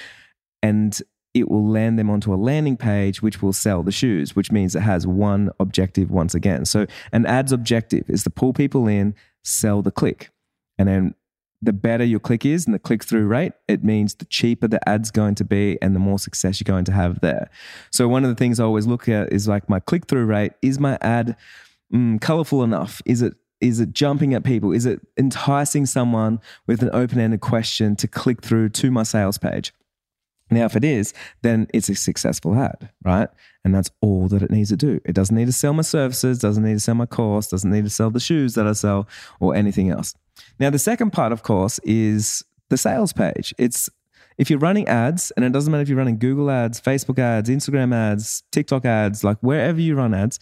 And 0.63 1.03
it 1.37 1.51
will 1.51 1.69
land 1.69 1.99
them 1.99 2.09
onto 2.09 2.33
a 2.33 2.37
landing 2.37 2.79
page, 2.79 3.21
which 3.21 3.43
will 3.43 3.53
sell 3.53 3.83
the 3.83 3.93
shoes, 3.93 4.35
which 4.35 4.51
means 4.51 4.75
it 4.75 4.81
has 4.81 5.07
one 5.07 5.51
objective 5.61 6.11
once 6.11 6.35
again. 6.35 6.65
So, 6.65 6.87
an 7.13 7.27
ad's 7.27 7.53
objective 7.53 8.09
is 8.09 8.25
to 8.25 8.31
pull 8.31 8.55
people 8.55 8.89
in, 8.89 9.15
sell 9.45 9.83
the 9.83 9.91
click. 9.91 10.31
And 10.79 10.89
then 10.89 11.15
the 11.61 11.75
better 11.75 12.05
your 12.05 12.21
click 12.21 12.47
is 12.47 12.65
and 12.65 12.75
the 12.75 12.79
click 12.79 13.05
through 13.05 13.27
rate, 13.27 13.53
it 13.69 13.85
means 13.85 14.15
the 14.15 14.25
cheaper 14.25 14.67
the 14.67 14.89
ad's 14.89 15.11
going 15.11 15.35
to 15.35 15.45
be 15.45 15.79
and 15.83 15.95
the 15.95 16.01
more 16.01 16.19
success 16.19 16.59
you're 16.59 16.73
going 16.73 16.87
to 16.87 16.93
have 16.93 17.21
there. 17.21 17.51
So, 17.91 18.09
one 18.09 18.25
of 18.25 18.31
the 18.31 18.37
things 18.37 18.59
I 18.59 18.65
always 18.65 18.87
look 18.87 19.07
at 19.07 19.31
is 19.31 19.47
like 19.47 19.69
my 19.69 19.79
click 19.79 20.07
through 20.07 20.25
rate. 20.25 20.53
Is 20.63 20.81
my 20.81 20.97
ad 21.03 21.37
mm, 21.93 22.19
colorful 22.23 22.63
enough? 22.63 23.03
Is 23.05 23.21
it 23.21 23.35
is 23.61 23.81
it 23.81 23.93
jumping 23.93 24.33
at 24.33 24.45
people? 24.45 24.73
Is 24.73 24.87
it 24.87 25.01
enticing 25.19 25.85
someone 25.85 26.41
with 26.67 26.83
an 26.83 26.91
open 26.95 27.21
ended 27.21 27.41
question 27.41 27.95
to 27.97 28.09
click 28.09 28.43
through 28.43 28.71
to 28.71 28.91
my 28.91 29.03
sales 29.03 29.39
page? 29.39 29.73
Now, 30.51 30.65
if 30.67 30.77
it 30.77 30.85
is, 30.85 31.13
then 31.43 31.67
it's 31.75 31.89
a 31.89 31.95
successful 31.95 32.55
ad, 32.55 32.91
right? 33.05 33.29
And 33.65 33.75
that's 33.75 33.91
all 34.01 34.29
that 34.29 34.43
it 34.43 34.51
needs 34.51 34.71
to 34.71 34.77
do. 34.77 35.01
It 35.05 35.15
doesn't 35.15 35.35
need 35.35 35.47
to 35.47 35.53
sell 35.53 35.73
my 35.73 35.83
services, 35.83 36.39
doesn't 36.39 36.63
need 36.63 36.75
to 36.75 36.81
sell 36.81 36.95
my 36.95 37.07
course, 37.07 37.49
doesn't 37.49 37.71
need 37.71 37.85
to 37.85 37.91
sell 37.91 38.11
the 38.11 38.21
shoes 38.21 38.55
that 38.55 38.67
I 38.67 38.73
sell 38.73 39.09
or 39.41 39.55
anything 39.55 39.91
else. 39.91 40.15
Now, 40.61 40.71
the 40.71 40.79
second 40.79 41.13
part, 41.13 41.33
of 41.33 41.43
course, 41.43 41.81
is 41.81 42.45
the 42.69 42.77
sales 42.77 43.13
page. 43.13 43.55
It's 43.59 43.89
if 44.39 44.51
you're 44.51 44.59
running 44.59 44.87
ads, 44.87 45.33
and 45.37 45.45
it 45.45 45.53
doesn't 45.53 45.71
matter 45.71 45.83
if 45.83 45.89
you're 45.89 45.99
running 45.99 46.19
Google 46.19 46.51
ads, 46.51 46.81
Facebook 46.81 47.19
ads, 47.19 47.49
Instagram 47.49 47.95
ads, 47.95 48.43
TikTok 48.53 48.85
ads, 48.85 49.25
like 49.25 49.39
wherever 49.41 49.81
you 49.81 49.97
run 49.97 50.15
ads, 50.15 50.39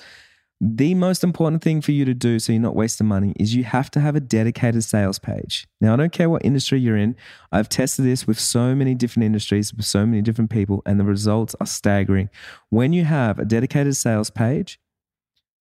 the 0.61 0.95
most 0.95 1.25
important 1.25 1.63
thing 1.63 1.81
for 1.81 1.93
you 1.93 2.05
to 2.05 2.15
do 2.15 2.39
so 2.39 2.53
you're 2.53 2.63
not 2.63 2.77
wasting 2.77 3.07
money 3.07 3.35
is 3.39 3.55
you 3.55 3.65
have 3.65 3.91
to 3.91 4.01
have 4.01 4.17
a 4.17 4.21
dedicated 4.21 4.85
sales 4.85 5.19
page. 5.19 5.67
Now, 5.81 5.93
I 5.93 5.97
don't 5.97 6.13
care 6.13 6.31
what 6.31 6.45
industry 6.45 6.81
you're 6.81 6.97
in, 6.97 7.17
I've 7.53 7.69
tested 7.69 8.05
this 8.05 8.27
with 8.27 8.39
so 8.39 8.75
many 8.75 8.95
different 8.95 9.25
industries, 9.25 9.75
with 9.75 9.85
so 9.85 10.07
many 10.07 10.23
different 10.23 10.51
people, 10.51 10.83
and 10.87 10.99
the 10.99 11.05
results 11.05 11.55
are 11.61 11.67
staggering. 11.67 12.31
When 12.71 12.93
you 12.93 13.05
have 13.05 13.39
a 13.39 13.45
dedicated 13.45 13.97
sales 13.97 14.31
page, 14.31 14.79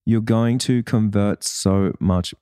you're 0.05 0.21
going 0.21 0.57
to 0.59 0.83
convert 0.83 1.43
so 1.43 1.93
much 1.99 2.33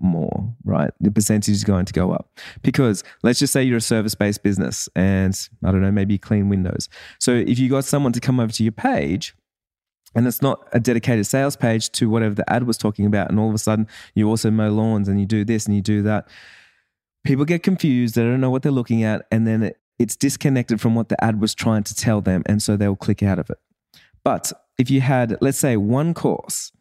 more, 0.00 0.54
right? 0.64 0.92
The 1.00 1.10
percentage 1.10 1.52
is 1.52 1.64
going 1.64 1.84
to 1.86 1.92
go 1.92 2.12
up 2.12 2.30
because 2.62 3.02
let's 3.22 3.38
just 3.38 3.52
say 3.52 3.62
you're 3.62 3.78
a 3.78 3.80
service 3.80 4.14
based 4.14 4.42
business 4.42 4.88
and 4.94 5.36
I 5.64 5.72
don't 5.72 5.82
know, 5.82 5.90
maybe 5.90 6.18
clean 6.18 6.48
windows. 6.48 6.88
So 7.18 7.32
if 7.32 7.58
you 7.58 7.68
got 7.68 7.84
someone 7.84 8.12
to 8.12 8.20
come 8.20 8.38
over 8.38 8.52
to 8.52 8.62
your 8.62 8.72
page, 8.72 9.34
and 10.14 10.26
it's 10.26 10.42
not 10.42 10.68
a 10.72 10.80
dedicated 10.80 11.26
sales 11.26 11.56
page 11.56 11.90
to 11.92 12.10
whatever 12.10 12.34
the 12.34 12.50
ad 12.52 12.64
was 12.64 12.76
talking 12.76 13.06
about. 13.06 13.30
And 13.30 13.38
all 13.38 13.48
of 13.48 13.54
a 13.54 13.58
sudden, 13.58 13.86
you 14.14 14.28
also 14.28 14.50
mow 14.50 14.70
lawns 14.70 15.08
and 15.08 15.20
you 15.20 15.26
do 15.26 15.44
this 15.44 15.66
and 15.66 15.74
you 15.74 15.82
do 15.82 16.02
that. 16.02 16.28
People 17.24 17.44
get 17.44 17.62
confused. 17.62 18.14
They 18.14 18.22
don't 18.22 18.40
know 18.40 18.50
what 18.50 18.62
they're 18.62 18.72
looking 18.72 19.04
at. 19.04 19.26
And 19.30 19.46
then 19.46 19.62
it, 19.62 19.78
it's 19.98 20.16
disconnected 20.16 20.80
from 20.80 20.94
what 20.94 21.10
the 21.10 21.22
ad 21.22 21.40
was 21.40 21.54
trying 21.54 21.84
to 21.84 21.94
tell 21.94 22.20
them. 22.20 22.42
And 22.46 22.62
so 22.62 22.76
they'll 22.76 22.96
click 22.96 23.22
out 23.22 23.38
of 23.38 23.50
it. 23.50 23.58
But 24.24 24.52
if 24.78 24.90
you 24.90 25.00
had, 25.00 25.36
let's 25.40 25.58
say, 25.58 25.76
one 25.76 26.14
course, 26.14 26.72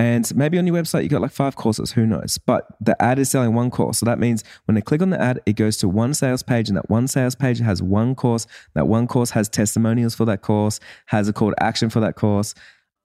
and 0.00 0.34
maybe 0.34 0.58
on 0.58 0.66
your 0.66 0.74
website 0.74 1.02
you 1.02 1.10
got 1.10 1.20
like 1.20 1.30
five 1.30 1.56
courses, 1.56 1.92
who 1.92 2.06
knows? 2.06 2.38
But 2.38 2.66
the 2.80 3.00
ad 3.02 3.18
is 3.18 3.30
selling 3.30 3.52
one 3.52 3.70
course. 3.70 3.98
So 3.98 4.06
that 4.06 4.18
means 4.18 4.42
when 4.64 4.74
they 4.74 4.80
click 4.80 5.02
on 5.02 5.10
the 5.10 5.20
ad, 5.20 5.42
it 5.44 5.56
goes 5.56 5.76
to 5.76 5.90
one 5.90 6.14
sales 6.14 6.42
page, 6.42 6.68
and 6.68 6.76
that 6.78 6.88
one 6.88 7.06
sales 7.06 7.34
page 7.34 7.60
has 7.60 7.82
one 7.82 8.14
course. 8.14 8.46
That 8.72 8.88
one 8.88 9.06
course 9.06 9.32
has 9.32 9.46
testimonials 9.46 10.14
for 10.14 10.24
that 10.24 10.40
course, 10.40 10.80
has 11.06 11.28
a 11.28 11.34
call 11.34 11.50
to 11.50 11.62
action 11.62 11.90
for 11.90 12.00
that 12.00 12.16
course. 12.16 12.54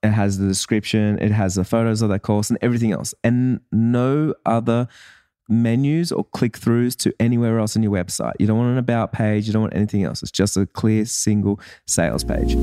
It 0.04 0.12
has 0.12 0.38
the 0.38 0.48
description, 0.48 1.20
it 1.20 1.34
has 1.34 1.56
the 1.56 1.66
photos 1.66 2.02
of 2.02 2.08
that 2.08 2.22
course, 2.22 2.50
and 2.50 2.58
everything 2.62 2.94
else. 2.94 3.14
And 3.26 3.60
no 3.74 4.34
other 4.46 4.88
menus 5.50 6.14
or 6.14 6.24
click 6.24 6.58
throughs 6.58 6.96
to 7.00 7.14
anywhere 7.20 7.60
else 7.60 7.76
on 7.76 7.84
your 7.84 7.92
website. 7.92 8.36
You 8.40 8.48
don't 8.48 8.58
want 8.58 8.72
an 8.72 8.78
about 8.78 9.12
page, 9.12 9.48
you 9.48 9.52
don't 9.52 9.64
want 9.64 9.76
anything 9.76 10.06
else. 10.06 10.24
It's 10.24 10.32
just 10.32 10.56
a 10.56 10.66
clear 10.66 11.04
single 11.04 11.60
sales 11.88 12.24
page. 12.24 12.56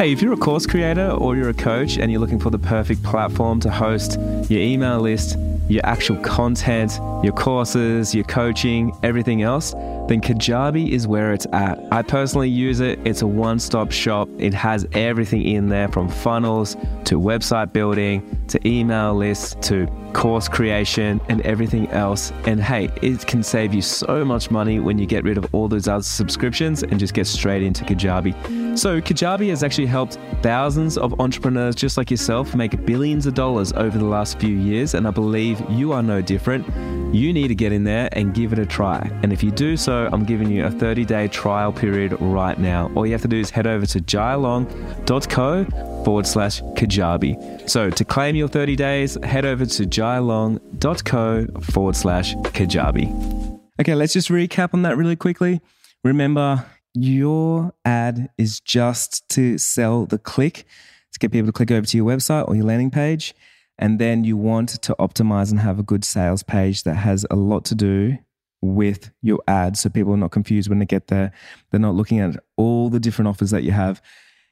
Hey, 0.00 0.12
if 0.12 0.22
you're 0.22 0.32
a 0.32 0.36
course 0.38 0.64
creator 0.64 1.10
or 1.10 1.36
you're 1.36 1.50
a 1.50 1.52
coach 1.52 1.98
and 1.98 2.10
you're 2.10 2.22
looking 2.22 2.38
for 2.38 2.48
the 2.48 2.58
perfect 2.58 3.02
platform 3.02 3.60
to 3.60 3.70
host 3.70 4.18
your 4.48 4.62
email 4.62 4.98
list, 4.98 5.36
your 5.70 5.86
actual 5.86 6.16
content, 6.16 6.98
your 7.22 7.32
courses, 7.32 8.14
your 8.14 8.24
coaching, 8.24 8.92
everything 9.02 9.42
else, 9.42 9.72
then 10.08 10.20
Kajabi 10.20 10.90
is 10.90 11.06
where 11.06 11.32
it's 11.32 11.46
at. 11.52 11.78
I 11.92 12.02
personally 12.02 12.48
use 12.48 12.80
it. 12.80 12.98
It's 13.04 13.22
a 13.22 13.26
one 13.26 13.60
stop 13.60 13.92
shop. 13.92 14.28
It 14.38 14.52
has 14.52 14.86
everything 14.92 15.42
in 15.42 15.68
there 15.68 15.88
from 15.88 16.08
funnels 16.08 16.76
to 17.04 17.20
website 17.20 17.72
building 17.72 18.44
to 18.48 18.68
email 18.68 19.14
lists 19.14 19.54
to 19.68 19.86
course 20.12 20.48
creation 20.48 21.20
and 21.28 21.40
everything 21.42 21.88
else. 21.90 22.32
And 22.46 22.60
hey, 22.60 22.90
it 23.00 23.26
can 23.26 23.44
save 23.44 23.72
you 23.72 23.82
so 23.82 24.24
much 24.24 24.50
money 24.50 24.80
when 24.80 24.98
you 24.98 25.06
get 25.06 25.22
rid 25.22 25.38
of 25.38 25.54
all 25.54 25.68
those 25.68 25.86
other 25.86 26.02
subscriptions 26.02 26.82
and 26.82 26.98
just 26.98 27.14
get 27.14 27.26
straight 27.28 27.62
into 27.62 27.84
Kajabi. 27.84 28.76
So, 28.76 29.00
Kajabi 29.00 29.50
has 29.50 29.62
actually 29.62 29.86
helped 29.86 30.18
thousands 30.42 30.96
of 30.96 31.20
entrepreneurs 31.20 31.74
just 31.74 31.96
like 31.96 32.10
yourself 32.10 32.54
make 32.54 32.84
billions 32.86 33.26
of 33.26 33.34
dollars 33.34 33.72
over 33.72 33.98
the 33.98 34.04
last 34.04 34.38
few 34.38 34.56
years. 34.56 34.94
And 34.94 35.06
I 35.06 35.10
believe 35.10 35.59
you 35.68 35.92
are 35.92 36.02
no 36.02 36.20
different. 36.22 36.66
You 37.14 37.32
need 37.32 37.48
to 37.48 37.54
get 37.54 37.72
in 37.72 37.84
there 37.84 38.08
and 38.12 38.32
give 38.32 38.52
it 38.52 38.58
a 38.58 38.66
try. 38.66 39.10
And 39.22 39.32
if 39.32 39.42
you 39.42 39.50
do 39.50 39.76
so, 39.76 40.08
I'm 40.12 40.24
giving 40.24 40.50
you 40.50 40.64
a 40.64 40.70
30 40.70 41.04
day 41.04 41.28
trial 41.28 41.72
period 41.72 42.16
right 42.20 42.58
now. 42.58 42.90
All 42.94 43.04
you 43.04 43.12
have 43.12 43.22
to 43.22 43.28
do 43.28 43.38
is 43.38 43.50
head 43.50 43.66
over 43.66 43.86
to 43.86 43.98
jailong.co 43.98 45.64
forward 46.04 46.26
slash 46.26 46.62
Kajabi. 46.62 47.68
So 47.68 47.90
to 47.90 48.04
claim 48.04 48.36
your 48.36 48.48
30 48.48 48.76
days, 48.76 49.18
head 49.24 49.44
over 49.44 49.66
to 49.66 49.82
jailong.co 49.84 51.46
forward 51.60 51.96
slash 51.96 52.34
Kajabi. 52.36 53.60
Okay, 53.80 53.94
let's 53.94 54.12
just 54.12 54.28
recap 54.28 54.74
on 54.74 54.82
that 54.82 54.96
really 54.96 55.16
quickly. 55.16 55.60
Remember, 56.04 56.66
your 56.94 57.72
ad 57.84 58.30
is 58.36 58.60
just 58.60 59.28
to 59.30 59.58
sell 59.58 60.06
the 60.06 60.18
click, 60.18 60.64
to 61.12 61.18
get 61.18 61.32
people 61.32 61.46
to 61.46 61.52
click 61.52 61.70
over 61.70 61.86
to 61.86 61.96
your 61.96 62.06
website 62.06 62.48
or 62.48 62.56
your 62.56 62.64
landing 62.64 62.90
page. 62.90 63.34
And 63.80 63.98
then 63.98 64.24
you 64.24 64.36
want 64.36 64.68
to 64.82 64.94
optimize 65.00 65.50
and 65.50 65.58
have 65.58 65.78
a 65.78 65.82
good 65.82 66.04
sales 66.04 66.42
page 66.42 66.84
that 66.84 66.96
has 66.96 67.26
a 67.30 67.36
lot 67.36 67.64
to 67.64 67.74
do 67.74 68.18
with 68.60 69.10
your 69.22 69.40
ad 69.48 69.78
so 69.78 69.88
people 69.88 70.12
are 70.12 70.18
not 70.18 70.30
confused 70.30 70.68
when 70.68 70.78
they 70.78 70.84
get 70.84 71.08
there. 71.08 71.32
They're 71.70 71.80
not 71.80 71.94
looking 71.94 72.20
at 72.20 72.36
all 72.58 72.90
the 72.90 73.00
different 73.00 73.28
offers 73.28 73.50
that 73.52 73.62
you 73.62 73.72
have. 73.72 74.02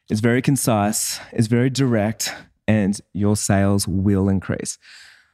It's 0.08 0.20
very 0.20 0.40
concise, 0.40 1.20
it's 1.32 1.46
very 1.46 1.68
direct, 1.68 2.34
and 2.66 2.98
your 3.12 3.36
sales 3.36 3.86
will 3.86 4.30
increase. 4.30 4.78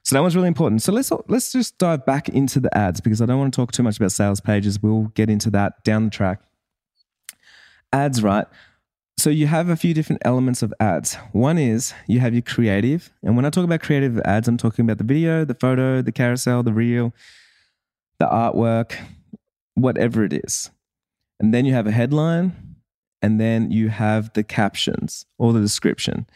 So 0.03 0.17
that 0.17 0.23
one's 0.23 0.35
really 0.35 0.49
important. 0.49 0.83
So 0.83 0.93
let's 0.93 1.13
let's 1.29 1.53
just 1.53 1.79
dive 1.79 2.05
back 2.05 2.29
into 2.29 2.59
the 2.59 2.77
ads 2.77 3.01
because 3.01 3.23
I 3.23 3.27
don't 3.27 3.39
want 3.39 3.55
to 3.55 3.57
talk 3.57 3.71
too 3.71 3.85
much 3.85 3.97
about 3.97 4.11
sales 4.11 4.41
pages. 4.41 4.83
We'll 4.83 5.05
get 5.15 5.31
into 5.31 5.51
that 5.51 5.85
down 5.85 6.05
the 6.05 6.11
track. 6.11 6.41
Ads, 7.93 8.23
right? 8.25 8.47
So 9.16 9.30
you 9.30 9.47
have 9.47 9.68
a 9.68 9.76
few 9.76 9.94
different 9.94 10.23
elements 10.25 10.62
of 10.62 10.75
ads. 10.80 11.14
One 11.33 11.56
is 11.56 11.94
you 12.06 12.21
have 12.21 12.35
your 12.35 12.42
creative, 12.42 13.11
and 13.23 13.37
when 13.37 13.44
I 13.44 13.50
talk 13.50 13.64
about 13.64 13.80
creative 13.80 14.18
ads, 14.21 14.49
I'm 14.49 14.56
talking 14.56 14.85
about 14.85 14.99
the 14.99 15.04
video, 15.04 15.44
the 15.44 15.54
photo, 15.54 16.02
the 16.02 16.12
carousel, 16.12 16.62
the 16.62 16.73
reel, 16.73 17.14
the 18.18 18.26
artwork, 18.26 18.94
whatever 19.75 20.25
it 20.25 20.33
is. 20.33 20.71
And 21.40 21.54
then 21.54 21.64
you 21.64 21.73
have 21.73 21.87
a 21.87 21.92
headline, 21.92 22.76
and 23.23 23.40
then 23.40 23.71
you 23.71 23.88
have 23.88 24.33
the 24.35 24.42
captions 24.42 25.26
or 25.38 25.52
the 25.52 25.61
description. 25.61 26.26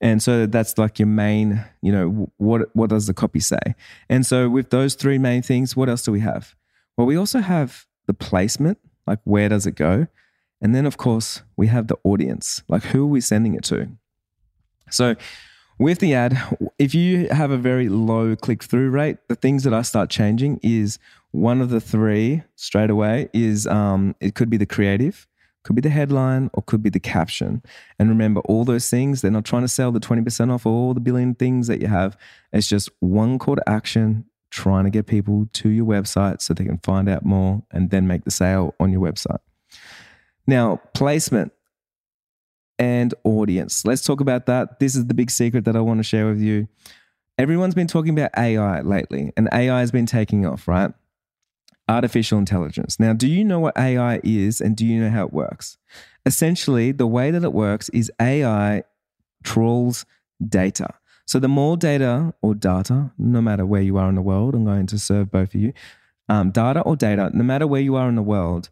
And 0.00 0.22
so 0.22 0.46
that's 0.46 0.78
like 0.78 0.98
your 0.98 1.08
main, 1.08 1.64
you 1.82 1.92
know, 1.92 2.30
what 2.36 2.74
what 2.74 2.88
does 2.88 3.06
the 3.06 3.14
copy 3.14 3.40
say? 3.40 3.74
And 4.08 4.24
so 4.24 4.48
with 4.48 4.70
those 4.70 4.94
three 4.94 5.18
main 5.18 5.42
things, 5.42 5.76
what 5.76 5.88
else 5.88 6.02
do 6.02 6.12
we 6.12 6.20
have? 6.20 6.54
Well, 6.96 7.06
we 7.06 7.16
also 7.16 7.40
have 7.40 7.84
the 8.06 8.14
placement, 8.14 8.78
like 9.06 9.18
where 9.24 9.48
does 9.48 9.66
it 9.66 9.74
go? 9.74 10.06
And 10.60 10.74
then 10.74 10.86
of 10.86 10.96
course, 10.96 11.42
we 11.56 11.68
have 11.68 11.86
the 11.86 11.98
audience, 12.04 12.62
like 12.68 12.84
who 12.84 13.04
are 13.04 13.06
we 13.06 13.20
sending 13.20 13.54
it 13.54 13.64
to? 13.64 13.88
So 14.90 15.14
with 15.78 16.00
the 16.00 16.14
ad, 16.14 16.36
if 16.78 16.94
you 16.94 17.28
have 17.28 17.50
a 17.50 17.56
very 17.56 17.88
low 17.88 18.34
click 18.34 18.64
through 18.64 18.90
rate, 18.90 19.18
the 19.28 19.36
things 19.36 19.62
that 19.64 19.72
I 19.72 19.82
start 19.82 20.10
changing 20.10 20.58
is 20.62 20.98
one 21.30 21.60
of 21.60 21.70
the 21.70 21.80
three 21.80 22.42
straight 22.56 22.90
away 22.90 23.28
is 23.32 23.66
um, 23.66 24.16
it 24.20 24.34
could 24.34 24.50
be 24.50 24.56
the 24.56 24.66
creative, 24.66 25.28
could 25.62 25.76
be 25.76 25.82
the 25.82 25.90
headline, 25.90 26.50
or 26.52 26.62
could 26.62 26.82
be 26.82 26.90
the 26.90 26.98
caption. 26.98 27.62
And 27.98 28.08
remember, 28.08 28.40
all 28.40 28.64
those 28.64 28.90
things, 28.90 29.20
they're 29.20 29.30
not 29.30 29.44
trying 29.44 29.62
to 29.62 29.68
sell 29.68 29.92
the 29.92 30.00
20% 30.00 30.52
off 30.52 30.66
all 30.66 30.94
the 30.94 31.00
billion 31.00 31.34
things 31.34 31.68
that 31.68 31.80
you 31.80 31.86
have. 31.86 32.16
It's 32.52 32.68
just 32.68 32.90
one 33.00 33.38
call 33.38 33.56
to 33.56 33.68
action, 33.68 34.24
trying 34.50 34.84
to 34.84 34.90
get 34.90 35.06
people 35.06 35.48
to 35.52 35.68
your 35.68 35.84
website 35.84 36.42
so 36.42 36.54
they 36.54 36.64
can 36.64 36.78
find 36.78 37.08
out 37.08 37.24
more 37.24 37.62
and 37.70 37.90
then 37.90 38.06
make 38.06 38.24
the 38.24 38.30
sale 38.30 38.74
on 38.80 38.90
your 38.90 39.00
website. 39.00 39.38
Now, 40.48 40.80
placement 40.94 41.52
and 42.78 43.12
audience. 43.22 43.84
Let's 43.84 44.02
talk 44.02 44.22
about 44.22 44.46
that. 44.46 44.80
This 44.80 44.96
is 44.96 45.06
the 45.06 45.12
big 45.12 45.30
secret 45.30 45.66
that 45.66 45.76
I 45.76 45.80
want 45.80 45.98
to 45.98 46.02
share 46.02 46.26
with 46.26 46.40
you. 46.40 46.68
Everyone's 47.36 47.74
been 47.74 47.86
talking 47.86 48.18
about 48.18 48.30
AI 48.36 48.80
lately, 48.80 49.30
and 49.36 49.46
AI 49.52 49.80
has 49.80 49.90
been 49.90 50.06
taking 50.06 50.46
off, 50.46 50.66
right? 50.66 50.90
Artificial 51.86 52.38
intelligence. 52.38 52.98
Now, 52.98 53.12
do 53.12 53.28
you 53.28 53.44
know 53.44 53.60
what 53.60 53.76
AI 53.76 54.20
is 54.24 54.62
and 54.62 54.74
do 54.74 54.86
you 54.86 54.98
know 55.02 55.10
how 55.10 55.26
it 55.26 55.34
works? 55.34 55.76
Essentially, 56.24 56.92
the 56.92 57.06
way 57.06 57.30
that 57.30 57.44
it 57.44 57.52
works 57.52 57.90
is 57.90 58.10
AI 58.18 58.84
trawls 59.44 60.06
data. 60.48 60.94
So, 61.26 61.38
the 61.38 61.48
more 61.48 61.76
data 61.76 62.32
or 62.40 62.54
data, 62.54 63.12
no 63.18 63.42
matter 63.42 63.66
where 63.66 63.82
you 63.82 63.98
are 63.98 64.08
in 64.08 64.14
the 64.14 64.22
world, 64.22 64.54
I'm 64.54 64.64
going 64.64 64.86
to 64.86 64.98
serve 64.98 65.30
both 65.30 65.54
of 65.54 65.60
you, 65.60 65.74
um, 66.30 66.52
data 66.52 66.80
or 66.80 66.96
data, 66.96 67.30
no 67.34 67.44
matter 67.44 67.66
where 67.66 67.82
you 67.82 67.96
are 67.96 68.08
in 68.08 68.14
the 68.14 68.22
world, 68.22 68.70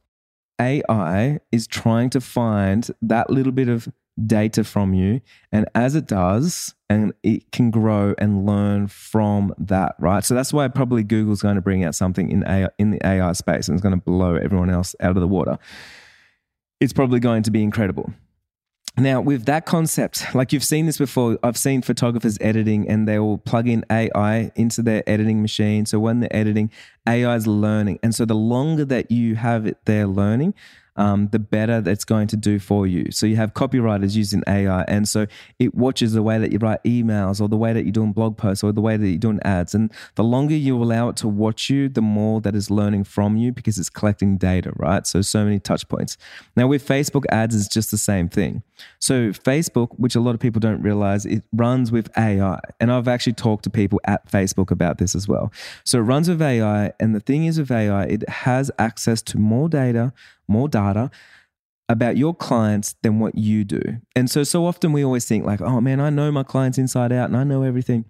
AI 0.60 1.40
is 1.52 1.66
trying 1.66 2.10
to 2.10 2.20
find 2.20 2.88
that 3.02 3.30
little 3.30 3.52
bit 3.52 3.68
of 3.68 3.88
data 4.24 4.64
from 4.64 4.94
you. 4.94 5.20
And 5.52 5.66
as 5.74 5.94
it 5.94 6.06
does, 6.06 6.74
and 6.88 7.12
it 7.22 7.50
can 7.52 7.70
grow 7.70 8.14
and 8.18 8.46
learn 8.46 8.86
from 8.86 9.54
that, 9.58 9.96
right? 9.98 10.24
So 10.24 10.34
that's 10.34 10.52
why 10.52 10.68
probably 10.68 11.02
Google's 11.02 11.42
going 11.42 11.56
to 11.56 11.60
bring 11.60 11.84
out 11.84 11.94
something 11.94 12.30
in 12.30 12.46
AI, 12.46 12.68
in 12.78 12.92
the 12.92 13.06
AI 13.06 13.32
space 13.32 13.68
and 13.68 13.76
it's 13.76 13.82
going 13.82 13.98
to 13.98 14.02
blow 14.02 14.36
everyone 14.36 14.70
else 14.70 14.94
out 15.00 15.16
of 15.16 15.20
the 15.20 15.28
water. 15.28 15.58
It's 16.80 16.92
probably 16.92 17.20
going 17.20 17.42
to 17.44 17.50
be 17.50 17.62
incredible. 17.62 18.12
Now, 18.98 19.20
with 19.20 19.44
that 19.44 19.66
concept, 19.66 20.34
like 20.34 20.54
you've 20.54 20.64
seen 20.64 20.86
this 20.86 20.96
before, 20.96 21.38
I've 21.42 21.58
seen 21.58 21.82
photographers 21.82 22.38
editing 22.40 22.88
and 22.88 23.06
they 23.06 23.18
will 23.18 23.36
plug 23.36 23.68
in 23.68 23.84
AI 23.90 24.50
into 24.54 24.80
their 24.80 25.02
editing 25.06 25.42
machine. 25.42 25.84
So 25.84 25.98
when 25.98 26.20
they're 26.20 26.34
editing, 26.34 26.70
AI 27.06 27.36
is 27.36 27.46
learning. 27.46 27.98
And 28.02 28.14
so 28.14 28.24
the 28.24 28.34
longer 28.34 28.86
that 28.86 29.10
you 29.10 29.34
have 29.34 29.66
it 29.66 29.76
there 29.84 30.06
learning, 30.06 30.54
um, 30.96 31.28
the 31.28 31.38
better 31.38 31.80
that's 31.80 32.04
going 32.04 32.28
to 32.28 32.36
do 32.36 32.58
for 32.58 32.86
you. 32.86 33.10
So 33.10 33.26
you 33.26 33.36
have 33.36 33.54
copywriters 33.54 34.14
using 34.14 34.42
AI, 34.46 34.82
and 34.82 35.08
so 35.08 35.26
it 35.58 35.74
watches 35.74 36.12
the 36.12 36.22
way 36.22 36.38
that 36.38 36.52
you 36.52 36.58
write 36.58 36.82
emails, 36.84 37.40
or 37.40 37.48
the 37.48 37.56
way 37.56 37.72
that 37.72 37.84
you're 37.84 37.92
doing 37.92 38.12
blog 38.12 38.36
posts, 38.36 38.62
or 38.64 38.72
the 38.72 38.80
way 38.80 38.96
that 38.96 39.08
you're 39.08 39.18
doing 39.18 39.40
ads. 39.44 39.74
And 39.74 39.92
the 40.14 40.24
longer 40.24 40.54
you 40.54 40.76
allow 40.82 41.08
it 41.08 41.16
to 41.16 41.28
watch 41.28 41.70
you, 41.70 41.88
the 41.88 42.02
more 42.02 42.40
that 42.40 42.54
is 42.54 42.70
learning 42.70 43.04
from 43.04 43.36
you 43.36 43.52
because 43.52 43.78
it's 43.78 43.90
collecting 43.90 44.36
data, 44.36 44.72
right? 44.76 45.06
So 45.06 45.20
so 45.22 45.44
many 45.44 45.58
touch 45.58 45.88
points. 45.88 46.16
Now 46.56 46.66
with 46.66 46.86
Facebook 46.86 47.24
ads, 47.30 47.54
it's 47.54 47.68
just 47.68 47.90
the 47.90 47.98
same 47.98 48.28
thing. 48.28 48.62
So 48.98 49.30
Facebook, 49.30 49.88
which 49.96 50.14
a 50.14 50.20
lot 50.20 50.34
of 50.34 50.40
people 50.40 50.60
don't 50.60 50.82
realize, 50.82 51.24
it 51.26 51.44
runs 51.52 51.90
with 51.92 52.10
AI, 52.16 52.58
and 52.80 52.92
I've 52.92 53.08
actually 53.08 53.34
talked 53.34 53.64
to 53.64 53.70
people 53.70 54.00
at 54.04 54.30
Facebook 54.30 54.70
about 54.70 54.98
this 54.98 55.14
as 55.14 55.26
well. 55.26 55.52
So 55.84 55.98
it 55.98 56.02
runs 56.02 56.28
with 56.28 56.42
AI, 56.42 56.92
and 57.00 57.14
the 57.14 57.20
thing 57.20 57.46
is 57.46 57.58
with 57.58 57.70
AI, 57.70 58.04
it 58.04 58.28
has 58.28 58.70
access 58.78 59.22
to 59.22 59.38
more 59.38 59.68
data 59.68 60.12
more 60.48 60.68
data 60.68 61.10
about 61.88 62.16
your 62.16 62.34
clients 62.34 62.96
than 63.02 63.18
what 63.20 63.36
you 63.36 63.64
do. 63.64 63.80
And 64.14 64.28
so, 64.30 64.42
so 64.42 64.66
often 64.66 64.92
we 64.92 65.04
always 65.04 65.24
think, 65.24 65.44
like, 65.44 65.60
oh 65.60 65.80
man, 65.80 66.00
I 66.00 66.10
know 66.10 66.32
my 66.32 66.42
clients 66.42 66.78
inside 66.78 67.12
out 67.12 67.28
and 67.28 67.36
I 67.36 67.44
know 67.44 67.62
everything. 67.62 68.04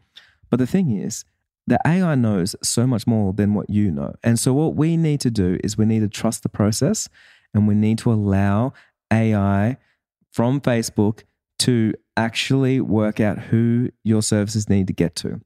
But 0.51 0.59
the 0.59 0.67
thing 0.67 0.97
is, 0.97 1.25
the 1.67 1.79
AI 1.87 2.15
knows 2.15 2.55
so 2.63 2.87
much 2.87 3.07
more 3.07 3.33
than 3.33 3.55
what 3.55 3.69
you 3.69 3.91
know. 3.91 4.15
And 4.23 4.39
so, 4.39 4.53
what 4.53 4.77
we 4.77 4.97
need 4.97 5.21
to 5.21 5.31
do 5.31 5.59
is 5.63 5.77
we 5.77 5.85
need 5.85 6.01
to 6.01 6.09
trust 6.09 6.43
the 6.43 6.49
process 6.49 7.09
and 7.53 7.67
we 7.67 7.75
need 7.75 7.99
to 7.99 8.13
allow 8.13 8.73
AI 9.13 9.77
from 10.33 10.61
Facebook 10.61 11.25
to 11.61 11.95
actually 12.17 12.81
work 12.81 13.21
out 13.21 13.39
who 13.39 13.91
your 14.05 14.23
services 14.23 14.69
need 14.69 14.87
to 14.87 14.93
get 14.93 15.15
to. 15.17 15.41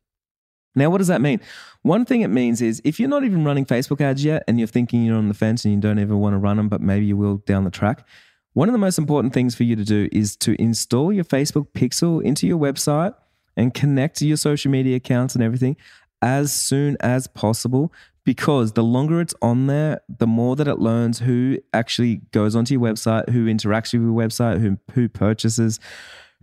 Now, 0.75 0.91
what 0.91 0.99
does 0.99 1.09
that 1.09 1.21
mean? 1.21 1.41
One 1.83 2.05
thing 2.05 2.21
it 2.21 2.29
means 2.29 2.63
is 2.63 2.81
if 2.85 3.01
you're 3.01 3.09
not 3.09 3.25
even 3.25 3.45
running 3.45 3.65
Facebook 3.65 4.01
ads 4.01 4.25
yet 4.25 4.45
and 4.47 4.59
you're 4.59 4.69
thinking 4.69 5.05
you're 5.05 5.17
on 5.17 5.29
the 5.29 5.35
fence 5.35 5.65
and 5.65 5.75
you 5.75 5.81
don't 5.81 5.99
ever 5.99 6.17
want 6.17 6.35
to 6.35 6.39
run 6.39 6.57
them, 6.57 6.69
but 6.69 6.81
maybe 6.81 7.07
you 7.07 7.17
will 7.17 7.39
down 7.39 7.65
the 7.65 7.71
track, 7.71 8.07
one 8.53 8.69
of 8.69 8.73
the 8.73 8.79
most 8.79 8.99
important 8.99 9.33
things 9.33 9.55
for 9.55 9.65
you 9.65 9.77
to 9.77 9.85
do 9.85 10.09
is 10.13 10.37
to 10.37 10.61
install 10.61 11.13
your 11.13 11.25
Facebook 11.25 11.69
pixel 11.73 12.23
into 12.23 12.47
your 12.47 12.59
website 12.59 13.15
and 13.57 13.75
connect 13.75 14.17
to 14.19 14.27
your 14.27 14.37
social 14.37 14.71
media 14.71 14.97
accounts 14.97 15.35
and 15.35 15.43
everything 15.43 15.77
as 16.23 16.53
soon 16.53 16.97
as 17.01 17.27
possible 17.27 17.93
because 18.25 18.73
the 18.73 18.83
longer 18.83 19.21
it's 19.21 19.35
on 19.41 19.67
there, 19.67 20.01
the 20.09 20.27
more 20.27 20.55
that 20.57 20.69
it 20.69 20.79
learns 20.79 21.21
who 21.21 21.59
actually 21.73 22.17
goes 22.33 22.55
onto 22.55 22.75
your 22.75 22.83
website, 22.83 23.29
who 23.31 23.47
interacts 23.47 23.93
with 23.93 24.03
your 24.03 24.13
website, 24.13 24.61
who, 24.61 24.79
who 24.93 25.09
purchases, 25.09 25.81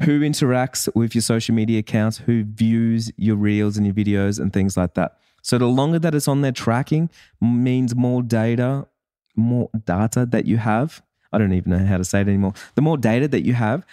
who 0.01 0.22
interacts 0.22 0.88
with 0.96 1.16
your 1.16 1.22
social 1.22 1.56
media 1.56 1.80
accounts, 1.80 2.18
who 2.20 2.44
views 2.44 3.12
your 3.18 3.36
reels 3.36 3.77
and 3.77 3.86
your 3.86 3.96
videos 3.96 4.39
and 4.39 4.54
things 4.54 4.77
like 4.77 4.94
that. 4.94 5.18
So 5.42 5.58
the 5.58 5.66
longer 5.66 6.00
that 6.00 6.13
it's 6.13 6.27
on 6.27 6.42
there 6.42 6.51
tracking 6.51 7.10
means 7.42 7.96
more 7.96 8.22
data, 8.22 8.88
more 9.36 9.70
data 9.86 10.25
that 10.27 10.46
you 10.46 10.58
have. 10.58 11.01
I 11.32 11.38
don't 11.38 11.54
even 11.54 11.72
know 11.72 11.86
how 11.86 11.98
to 11.98 12.04
say 12.04 12.22
it 12.22 12.27
anymore. 12.27 12.54
The 12.75 12.82
more 12.82 12.98
data 12.98 13.27
that 13.30 13.46
you 13.46 13.54
have, 13.54 13.86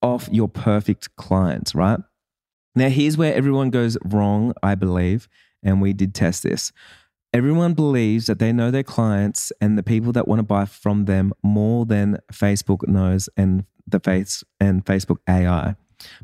off 0.00 0.28
your 0.32 0.48
perfect 0.48 1.14
clients, 1.16 1.74
right? 1.74 2.00
Now, 2.74 2.88
here's 2.88 3.16
where 3.16 3.34
everyone 3.34 3.70
goes 3.70 3.96
wrong, 4.04 4.52
I 4.62 4.74
believe, 4.74 5.28
and 5.62 5.80
we 5.80 5.92
did 5.92 6.14
test 6.14 6.42
this. 6.42 6.72
Everyone 7.32 7.72
believes 7.72 8.26
that 8.26 8.38
they 8.38 8.52
know 8.52 8.70
their 8.70 8.82
clients 8.82 9.52
and 9.60 9.78
the 9.78 9.82
people 9.82 10.12
that 10.12 10.28
want 10.28 10.40
to 10.40 10.42
buy 10.44 10.66
from 10.66 11.06
them 11.06 11.32
more 11.42 11.86
than 11.86 12.18
Facebook 12.30 12.86
knows 12.86 13.28
and 13.36 13.64
the 13.86 14.00
face 14.00 14.44
and 14.60 14.84
Facebook 14.84 15.18
AI. 15.28 15.76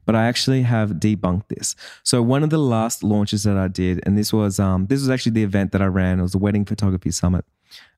But 0.05 0.17
I 0.17 0.27
actually 0.27 0.63
have 0.63 0.93
debunked 0.93 1.49
this. 1.49 1.77
So 2.03 2.23
one 2.23 2.43
of 2.43 2.51
the 2.51 2.59
last 2.59 3.05
launches 3.05 3.45
that 3.45 3.57
I 3.57 3.69
did, 3.69 4.01
and 4.05 4.19
this 4.19 4.33
was 4.33 4.59
um, 4.59 4.87
this 4.87 5.01
was 5.01 5.11
actually 5.11 5.33
the 5.33 5.45
event 5.45 5.73
that 5.73 5.83
I 5.83 5.87
ran. 5.87 6.19
It 6.19 6.23
was 6.23 6.35
a 6.35 6.39
wedding 6.39 6.65
photography 6.65 7.11
summit. 7.11 7.45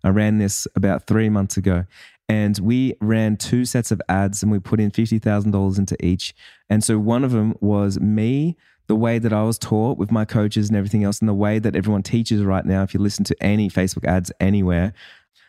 I 0.05 0.09
ran 0.09 0.38
this 0.38 0.67
about 0.75 1.07
three 1.07 1.29
months 1.29 1.57
ago, 1.57 1.87
and 2.29 2.59
we 2.59 2.95
ran 3.00 3.37
two 3.37 3.64
sets 3.64 3.90
of 3.90 4.02
ads, 4.09 4.43
and 4.43 4.52
we 4.52 4.59
put 4.59 4.81
in 4.81 4.90
fifty 4.90 5.19
thousand 5.19 5.52
dollars 5.52 5.79
into 5.79 5.97
each. 6.05 6.35
And 6.69 6.85
so 6.85 6.99
one 6.99 7.25
of 7.25 7.33
them 7.33 7.55
was 7.61 7.99
me 7.99 8.57
the 8.87 8.97
way 8.97 9.19
that 9.19 9.33
I 9.33 9.45
was 9.45 9.59
taught 9.59 9.99
with 9.99 10.11
my 10.11 10.25
coaches 10.25 10.69
and 10.69 10.76
everything 10.76 11.05
else, 11.05 11.21
and 11.21 11.29
the 11.29 11.35
way 11.35 11.59
that 11.59 11.76
everyone 11.76 12.02
teaches 12.02 12.43
right 12.43 12.64
now, 12.64 12.83
if 12.83 12.93
you 12.93 13.00
listen 13.00 13.25
to 13.25 13.43
any 13.43 13.71
Facebook 13.71 14.05
ads 14.05 14.33
anywhere. 14.40 14.93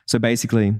So 0.05 0.19
basically, 0.19 0.75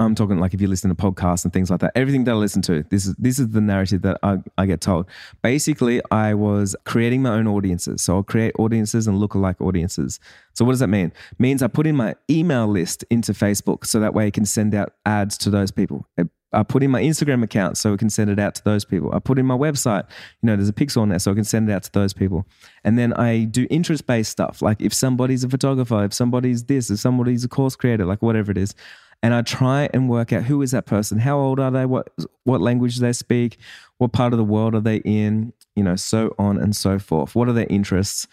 I'm 0.00 0.14
talking 0.14 0.38
like 0.38 0.54
if 0.54 0.60
you 0.60 0.68
listen 0.68 0.88
to 0.88 0.96
podcasts 0.96 1.44
and 1.44 1.52
things 1.52 1.70
like 1.70 1.80
that, 1.80 1.92
everything 1.94 2.24
that 2.24 2.32
I 2.32 2.34
listen 2.34 2.62
to, 2.62 2.82
this 2.90 3.06
is 3.06 3.14
this 3.16 3.38
is 3.38 3.50
the 3.50 3.60
narrative 3.60 4.02
that 4.02 4.18
I, 4.22 4.38
I 4.56 4.66
get 4.66 4.80
told. 4.80 5.06
Basically, 5.42 6.00
I 6.10 6.34
was 6.34 6.74
creating 6.84 7.22
my 7.22 7.30
own 7.30 7.46
audiences. 7.46 8.02
So 8.02 8.16
I'll 8.16 8.22
create 8.22 8.54
audiences 8.58 9.06
and 9.06 9.20
lookalike 9.20 9.60
audiences. 9.60 10.18
So 10.54 10.64
what 10.64 10.72
does 10.72 10.80
that 10.80 10.88
mean? 10.88 11.12
It 11.32 11.40
means 11.40 11.62
I 11.62 11.68
put 11.68 11.86
in 11.86 11.96
my 11.96 12.14
email 12.30 12.66
list 12.66 13.04
into 13.10 13.32
Facebook 13.32 13.86
so 13.86 14.00
that 14.00 14.14
way 14.14 14.26
I 14.26 14.30
can 14.30 14.46
send 14.46 14.74
out 14.74 14.94
ads 15.04 15.36
to 15.38 15.50
those 15.50 15.70
people. 15.70 16.06
I 16.52 16.62
put 16.64 16.82
in 16.82 16.90
my 16.90 17.00
Instagram 17.00 17.44
account 17.44 17.78
so 17.78 17.94
I 17.94 17.96
can 17.96 18.10
send 18.10 18.28
it 18.30 18.38
out 18.38 18.56
to 18.56 18.64
those 18.64 18.84
people. 18.84 19.14
I 19.14 19.20
put 19.20 19.38
in 19.38 19.46
my 19.46 19.56
website, 19.56 20.04
you 20.42 20.46
know, 20.46 20.56
there's 20.56 20.68
a 20.68 20.72
pixel 20.72 21.02
on 21.02 21.08
there 21.08 21.18
so 21.18 21.30
I 21.30 21.34
can 21.34 21.44
send 21.44 21.70
it 21.70 21.72
out 21.72 21.84
to 21.84 21.92
those 21.92 22.12
people. 22.12 22.44
And 22.82 22.98
then 22.98 23.12
I 23.12 23.44
do 23.44 23.66
interest 23.70 24.06
based 24.06 24.32
stuff. 24.32 24.60
Like 24.60 24.80
if 24.80 24.92
somebody's 24.92 25.44
a 25.44 25.48
photographer, 25.48 26.04
if 26.04 26.12
somebody's 26.12 26.64
this, 26.64 26.90
if 26.90 26.98
somebody's 26.98 27.44
a 27.44 27.48
course 27.48 27.76
creator, 27.76 28.04
like 28.04 28.22
whatever 28.22 28.50
it 28.50 28.58
is. 28.58 28.74
And 29.22 29.34
I 29.34 29.42
try 29.42 29.88
and 29.92 30.08
work 30.08 30.32
out 30.32 30.44
who 30.44 30.62
is 30.62 30.70
that 30.70 30.86
person? 30.86 31.18
How 31.18 31.38
old 31.38 31.60
are 31.60 31.70
they? 31.70 31.84
What 31.84 32.08
what 32.44 32.60
language 32.60 32.94
do 32.94 33.02
they 33.02 33.12
speak? 33.12 33.58
What 33.98 34.12
part 34.12 34.32
of 34.32 34.38
the 34.38 34.44
world 34.44 34.74
are 34.74 34.80
they 34.80 34.96
in? 34.96 35.52
You 35.76 35.84
know, 35.84 35.96
so 35.96 36.34
on 36.38 36.56
and 36.58 36.74
so 36.74 36.98
forth. 36.98 37.34
What 37.34 37.48
are 37.48 37.52
their 37.52 37.66
interests? 37.68 38.26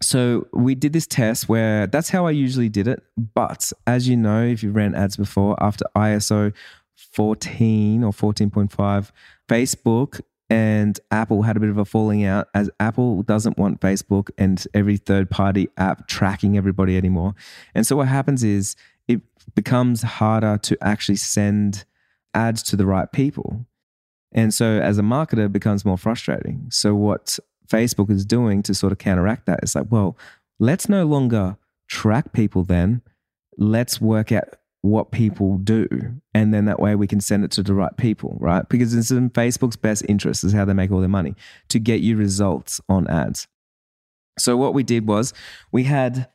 So 0.00 0.46
we 0.52 0.74
did 0.76 0.92
this 0.92 1.06
test 1.06 1.48
where 1.48 1.86
that's 1.88 2.10
how 2.10 2.26
I 2.26 2.30
usually 2.30 2.68
did 2.68 2.86
it. 2.86 3.02
But 3.34 3.72
as 3.86 4.08
you 4.08 4.16
know, 4.16 4.44
if 4.44 4.62
you 4.62 4.70
ran 4.70 4.94
ads 4.94 5.16
before, 5.16 5.60
after 5.60 5.84
iOS 5.96 6.52
14 7.12 8.04
or 8.04 8.12
14.5, 8.12 9.10
Facebook 9.48 10.20
and 10.50 10.98
Apple 11.10 11.42
had 11.42 11.56
a 11.56 11.60
bit 11.60 11.68
of 11.68 11.78
a 11.78 11.84
falling 11.84 12.24
out 12.24 12.48
as 12.54 12.70
Apple 12.80 13.22
doesn't 13.22 13.58
want 13.58 13.80
Facebook 13.80 14.30
and 14.38 14.66
every 14.72 14.96
third 14.96 15.30
party 15.30 15.68
app 15.76 16.08
tracking 16.08 16.56
everybody 16.56 16.96
anymore. 16.96 17.34
And 17.74 17.86
so 17.86 17.96
what 17.96 18.08
happens 18.08 18.42
is 18.42 18.76
becomes 19.54 20.02
harder 20.02 20.58
to 20.58 20.78
actually 20.82 21.16
send 21.16 21.84
ads 22.34 22.62
to 22.64 22.76
the 22.76 22.86
right 22.86 23.10
people. 23.12 23.64
And 24.32 24.52
so 24.52 24.78
as 24.80 24.98
a 24.98 25.02
marketer 25.02 25.46
it 25.46 25.52
becomes 25.52 25.84
more 25.84 25.98
frustrating. 25.98 26.66
So 26.70 26.94
what 26.94 27.38
Facebook 27.68 28.10
is 28.10 28.24
doing 28.24 28.62
to 28.64 28.74
sort 28.74 28.92
of 28.92 28.98
counteract 28.98 29.46
that 29.46 29.60
is 29.62 29.74
like, 29.74 29.86
well, 29.90 30.16
let's 30.58 30.88
no 30.88 31.04
longer 31.04 31.56
track 31.88 32.32
people 32.32 32.64
then. 32.64 33.02
Let's 33.56 34.00
work 34.00 34.32
out 34.32 34.56
what 34.82 35.10
people 35.10 35.58
do. 35.58 35.88
And 36.34 36.54
then 36.54 36.66
that 36.66 36.80
way 36.80 36.94
we 36.94 37.06
can 37.06 37.20
send 37.20 37.44
it 37.44 37.50
to 37.52 37.62
the 37.62 37.74
right 37.74 37.96
people, 37.96 38.36
right? 38.40 38.68
Because 38.68 38.94
it's 38.94 39.10
in 39.10 39.30
Facebook's 39.30 39.76
best 39.76 40.04
interest, 40.08 40.44
is 40.44 40.52
how 40.52 40.64
they 40.64 40.74
make 40.74 40.92
all 40.92 41.00
their 41.00 41.08
money 41.08 41.34
to 41.68 41.78
get 41.78 42.00
you 42.00 42.16
results 42.16 42.80
on 42.88 43.08
ads. 43.08 43.48
So 44.38 44.56
what 44.56 44.74
we 44.74 44.84
did 44.84 45.08
was 45.08 45.34
we 45.72 45.84
had 45.84 46.28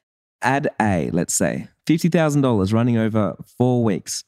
ad 0.44 0.70
A, 0.82 1.10
let's 1.12 1.34
say, 1.34 1.68
$50,000 1.88 2.74
running 2.74 2.98
over 2.98 3.36
four 3.58 3.84
weeks. 3.84 4.24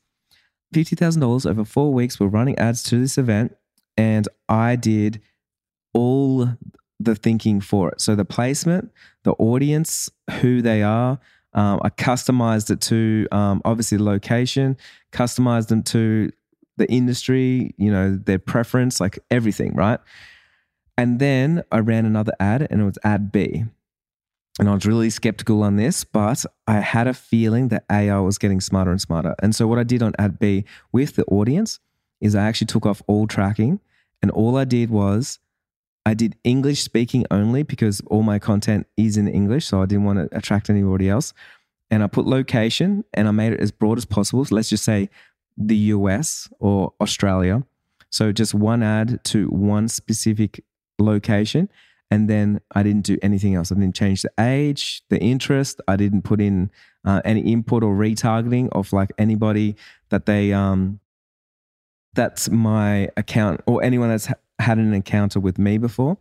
$50,000 0.74 1.50
over 1.50 1.64
four 1.66 1.94
weeks. 1.94 2.20
We're 2.20 2.28
running 2.28 2.58
ads 2.58 2.84
to 2.84 3.00
this 3.00 3.18
event. 3.18 3.56
And 3.98 4.28
I 4.50 4.76
did 4.76 5.22
all 5.94 6.50
the 7.00 7.16
thinking 7.16 7.62
for 7.62 7.90
it. 7.90 8.02
So 8.02 8.16
the 8.16 8.26
placement, 8.26 8.92
the 9.24 9.34
audience, 9.34 10.10
who 10.42 10.62
they 10.62 10.84
are, 10.84 11.20
um, 11.54 11.80
I 11.84 11.90
customized 11.90 12.70
it 12.70 12.82
to 12.82 13.28
um, 13.32 13.62
obviously 13.64 13.98
the 13.98 14.04
location, 14.04 14.78
customized 15.14 15.70
them 15.70 15.84
to 15.84 16.32
the 16.78 16.92
industry, 16.92 17.74
you 17.78 17.90
know, 17.90 18.18
their 18.18 18.40
preference, 18.40 19.00
like 19.00 19.20
everything, 19.32 19.74
right? 19.74 20.00
And 20.98 21.20
then 21.20 21.64
I 21.72 21.80
ran 21.80 22.06
another 22.06 22.34
ad 22.40 22.68
and 22.70 22.82
it 22.82 22.86
was 22.86 23.00
ad 23.04 23.32
B. 23.32 23.66
And 24.60 24.70
I 24.70 24.74
was 24.74 24.86
really 24.86 25.10
skeptical 25.10 25.64
on 25.64 25.76
this, 25.76 26.06
but 26.06 26.46
I 26.66 26.80
had 26.80 27.08
a 27.08 27.14
feeling 27.14 27.68
that 27.70 27.84
AI 27.92 28.20
was 28.20 28.38
getting 28.38 28.62
smarter 28.62 28.92
and 28.92 29.02
smarter. 29.02 29.36
And 29.40 29.54
so 29.54 29.68
what 29.68 29.80
I 29.80 29.84
did 29.84 30.02
on 30.02 30.14
ad 30.18 30.40
B 30.40 30.64
with 30.94 31.16
the 31.16 31.26
audience 31.26 31.80
is 32.22 32.36
I 32.36 32.44
actually 32.44 32.68
took 32.68 32.86
off 32.86 33.02
all 33.08 33.28
tracking 33.28 33.82
and 34.22 34.32
all 34.32 34.58
I 34.58 34.64
did 34.64 34.90
was 34.90 35.40
I 36.06 36.14
did 36.14 36.36
English 36.44 36.82
speaking 36.82 37.26
only 37.32 37.64
because 37.64 38.02
all 38.08 38.24
my 38.24 38.40
content 38.40 38.88
is 38.96 39.18
in 39.18 39.28
English. 39.28 39.66
So 39.66 39.82
I 39.82 39.86
didn't 39.86 40.06
want 40.06 40.20
to 40.20 40.38
attract 40.38 40.70
anybody 40.70 41.10
else. 41.10 41.34
And 41.92 42.04
I 42.04 42.08
put 42.08 42.26
location 42.26 43.04
and 43.14 43.28
I 43.28 43.32
made 43.32 43.54
it 43.54 43.60
as 43.60 43.72
broad 43.72 43.98
as 43.98 44.06
possible. 44.06 44.46
So 44.46 44.56
let's 44.56 44.70
just 44.70 44.84
say 44.84 45.10
the 45.58 45.76
US 45.76 46.50
or 46.60 46.94
Australia. 47.02 47.64
So 48.10 48.32
just 48.32 48.54
one 48.54 48.82
ad 48.82 49.24
to 49.26 49.48
one 49.48 49.88
specific 49.88 50.64
location. 51.00 51.70
And 52.12 52.30
then 52.30 52.62
I 52.74 52.84
didn't 52.84 53.06
do 53.06 53.18
anything 53.22 53.56
else. 53.56 53.72
I 53.72 53.76
didn't 53.76 53.96
change 53.96 54.22
the 54.22 54.32
age, 54.40 55.04
the 55.10 55.20
interest. 55.20 55.82
I 55.88 55.96
didn't 55.96 56.22
put 56.22 56.40
in 56.40 56.70
uh, 57.04 57.22
any 57.26 57.42
input 57.42 57.84
or 57.84 57.96
retargeting 57.96 58.70
of 58.72 58.94
like 58.94 59.12
anybody 59.18 59.76
that 60.10 60.26
they, 60.26 60.54
um, 60.54 61.00
that's 62.14 62.50
my 62.50 63.10
account 63.18 63.62
or 63.66 63.84
anyone 63.84 64.10
that's 64.10 64.30
had 64.60 64.78
an 64.78 64.94
encounter 64.94 65.40
with 65.40 65.58
me 65.58 65.78
before. 65.78 66.18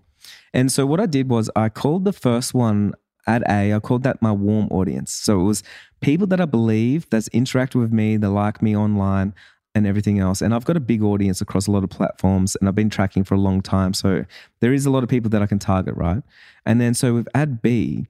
And 0.53 0.73
so 0.73 0.87
what 0.87 1.01
I 1.01 1.07
did 1.07 1.29
was 1.29 1.51
I 1.55 1.69
called 1.69 2.05
the 2.05 2.13
first 2.13 2.55
one 2.55 2.95
at 3.27 3.43
A, 3.49 3.73
I 3.73 3.79
called 3.79 4.03
that 4.03 4.21
my 4.21 4.33
warm 4.33 4.69
audience. 4.71 5.13
So 5.13 5.41
it 5.41 5.45
was 5.45 5.63
people 6.01 6.27
that 6.29 6.41
I 6.41 6.45
believe 6.45 7.09
that's 7.11 7.29
interacted 7.31 7.77
with 7.77 7.93
me, 7.93 8.17
they 8.17 8.27
like 8.27 8.61
me 8.61 8.77
online 8.77 9.35
and 9.75 9.87
everything 9.87 10.19
else. 10.19 10.41
And 10.41 10.55
I've 10.55 10.65
got 10.65 10.77
a 10.77 10.81
big 10.81 11.03
audience 11.03 11.41
across 11.41 11.67
a 11.67 11.71
lot 11.71 11.85
of 11.85 11.91
platforms 11.91 12.57
and 12.57 12.69
I've 12.69 12.75
been 12.75 12.91
tracking 12.91 13.25
for 13.25 13.35
a 13.35 13.41
long 13.41 13.61
time. 13.61 13.93
So 13.93 14.25
there 14.61 14.73
is 14.73 14.87
a 14.87 14.91
lot 14.91 15.03
of 15.03 15.09
people 15.09 15.31
that 15.31 15.43
I 15.43 15.47
can 15.47 15.59
target, 15.59 15.97
right? 15.97 16.23
And 16.65 16.81
then 16.81 16.95
so 16.95 17.15
with 17.15 17.29
ad 17.35 17.61
B, 17.61 18.07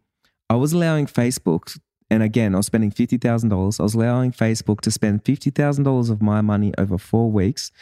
I 0.51 0.57
was 0.57 0.73
allowing 0.73 1.07
Facebook 1.07 1.79
and 2.11 2.23
again, 2.23 2.55
I 2.55 2.59
was 2.59 2.67
spending 2.67 2.93
$50,000. 2.93 3.81
I 3.81 3.83
was 3.83 3.95
allowing 3.95 4.31
Facebook 4.31 4.81
to 4.83 4.91
spend 4.91 5.25
$50,000 5.25 6.11
of 6.11 6.23
my 6.23 6.41
money 6.43 6.73
over 6.77 6.99
four 6.99 7.31
weeks 7.31 7.73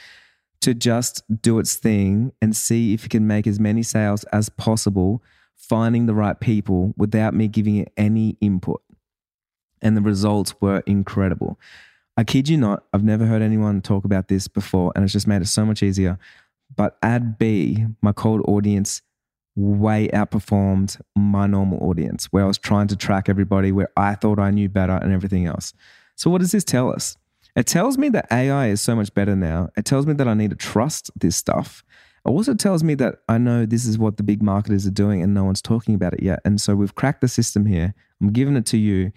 to 0.61 0.75
just 0.75 1.23
do 1.43 1.59
its 1.59 1.75
thing 1.75 2.33
and 2.41 2.57
see 2.57 2.95
if 2.95 3.05
it 3.05 3.11
can 3.11 3.27
make 3.27 3.47
as 3.49 3.59
many 3.59 3.83
sales 3.83 4.23
as 4.33 4.49
possible, 4.49 5.23
finding 5.57 6.07
the 6.07 6.15
right 6.15 6.39
people 6.39 6.95
without 6.97 7.35
me 7.35 7.49
giving 7.49 7.77
it 7.77 7.93
any 7.97 8.37
input. 8.41 8.81
And 9.83 9.97
the 9.97 10.01
results 10.01 10.55
were 10.61 10.85
incredible. 10.87 11.59
I 12.17 12.25
kid 12.25 12.49
you 12.49 12.59
not, 12.59 12.85
I've 12.93 13.05
never 13.05 13.25
heard 13.25 13.43
anyone 13.43 13.81
talk 13.81 14.05
about 14.05 14.29
this 14.29 14.47
before, 14.49 14.93
and 14.95 15.05
it's 15.05 15.13
just 15.13 15.27
made 15.27 15.43
it 15.43 15.49
so 15.49 15.65
much 15.65 15.83
easier. 15.83 16.19
But 16.75 16.99
ad 17.03 17.39
B, 17.39 17.87
my 18.01 18.13
cold 18.13 18.43
audience, 18.47 19.03
way 19.57 20.09
outperformed 20.09 21.01
my 21.17 21.47
normal 21.47 21.79
audience, 21.83 22.27
where 22.27 22.45
I 22.45 22.47
was 22.47 22.59
trying 22.59 22.89
to 22.89 22.97
track 22.97 23.29
everybody, 23.29 23.73
where 23.73 23.91
I 23.97 24.15
thought 24.15 24.39
I 24.39 24.51
knew 24.51 24.69
better 24.69 24.95
and 24.95 25.13
everything 25.13 25.47
else. 25.47 25.73
So, 26.17 26.31
what 26.31 26.41
does 26.41 26.53
this 26.53 26.65
tell 26.65 26.93
us? 26.93 27.17
It 27.55 27.67
tells 27.67 27.99
me 27.99 28.09
that 28.11 28.29
AI 28.31 28.69
is 28.69 28.81
so 28.81 28.95
much 28.97 29.13
better 29.13 29.37
now. 29.37 29.69
It 29.77 29.85
tells 29.85 30.07
me 30.07 30.15
that 30.15 30.29
I 30.29 30.35
need 30.35 30.51
to 30.51 30.57
trust 30.57 31.11
this 31.19 31.37
stuff. 31.37 31.85
It 32.25 32.31
also 32.31 32.55
tells 32.55 32.83
me 32.83 32.95
that 32.95 33.17
I 33.29 33.39
know 33.39 33.67
this 33.67 33.85
is 33.85 33.99
what 33.99 34.17
the 34.17 34.23
big 34.23 34.43
marketers 34.43 34.87
are 34.87 34.93
doing 34.93 35.23
and 35.23 35.35
no 35.35 35.45
one's 35.45 35.61
talking 35.61 35.95
about 35.95 36.15
it 36.15 36.23
yet. 36.23 36.41
And 36.45 36.61
so 36.61 36.75
we've 36.75 36.95
cracked 36.95 37.21
the 37.21 37.29
system 37.29 37.67
here. 37.67 37.95
I'm 38.21 38.33
giving 38.33 38.57
it 38.57 38.65
to 38.67 38.79
you. 38.79 39.13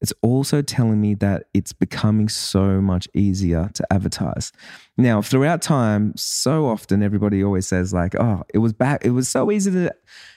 It's 0.00 0.12
also 0.22 0.62
telling 0.62 1.00
me 1.00 1.14
that 1.16 1.44
it's 1.52 1.72
becoming 1.72 2.28
so 2.28 2.80
much 2.80 3.06
easier 3.14 3.70
to 3.74 3.86
advertise. 3.92 4.50
Now, 4.96 5.20
throughout 5.20 5.60
time, 5.60 6.14
so 6.16 6.66
often 6.66 7.02
everybody 7.02 7.44
always 7.44 7.66
says, 7.66 7.92
like, 7.92 8.14
oh, 8.14 8.42
it 8.54 8.58
was 8.58 8.72
back, 8.72 9.04
it 9.04 9.10
was 9.10 9.28
so 9.28 9.50
easy 9.50 9.70
to 9.70 9.94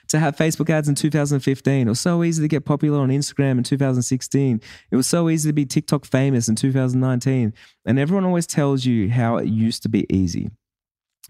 to 0.10 0.20
have 0.20 0.36
Facebook 0.36 0.70
ads 0.70 0.88
in 0.88 0.94
2015. 0.94 1.88
It 1.88 1.90
was 1.90 2.00
so 2.00 2.24
easy 2.24 2.44
to 2.44 2.48
get 2.48 2.66
popular 2.66 3.00
on 3.00 3.10
Instagram 3.10 3.58
in 3.58 3.64
2016. 3.64 4.62
It 4.92 4.96
was 4.96 5.08
so 5.08 5.28
easy 5.28 5.50
to 5.50 5.54
be 5.54 5.66
TikTok 5.66 6.06
famous 6.06 6.48
in 6.48 6.56
2019. 6.56 7.52
And 7.86 8.00
everyone 8.00 8.26
always 8.26 8.46
tells 8.46 8.86
you 8.86 9.10
how 9.10 9.38
it 9.38 9.48
used 9.48 9.82
to 9.84 9.90
be 9.90 10.06
easy. 10.14 10.52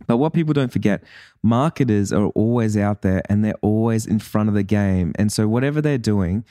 But 0.08 0.18
what 0.18 0.34
people 0.34 0.54
don't 0.54 0.72
forget, 0.74 1.04
marketers 1.44 2.12
are 2.12 2.26
always 2.30 2.76
out 2.76 3.04
there 3.04 3.22
and 3.30 3.46
they're 3.46 3.54
always 3.62 4.06
in 4.06 4.20
front 4.20 4.50
of 4.50 4.56
the 4.56 4.64
game. 4.64 5.14
And 5.16 5.32
so 5.32 5.48
whatever 5.48 5.82
they're 5.82 5.98
doing, 5.98 6.44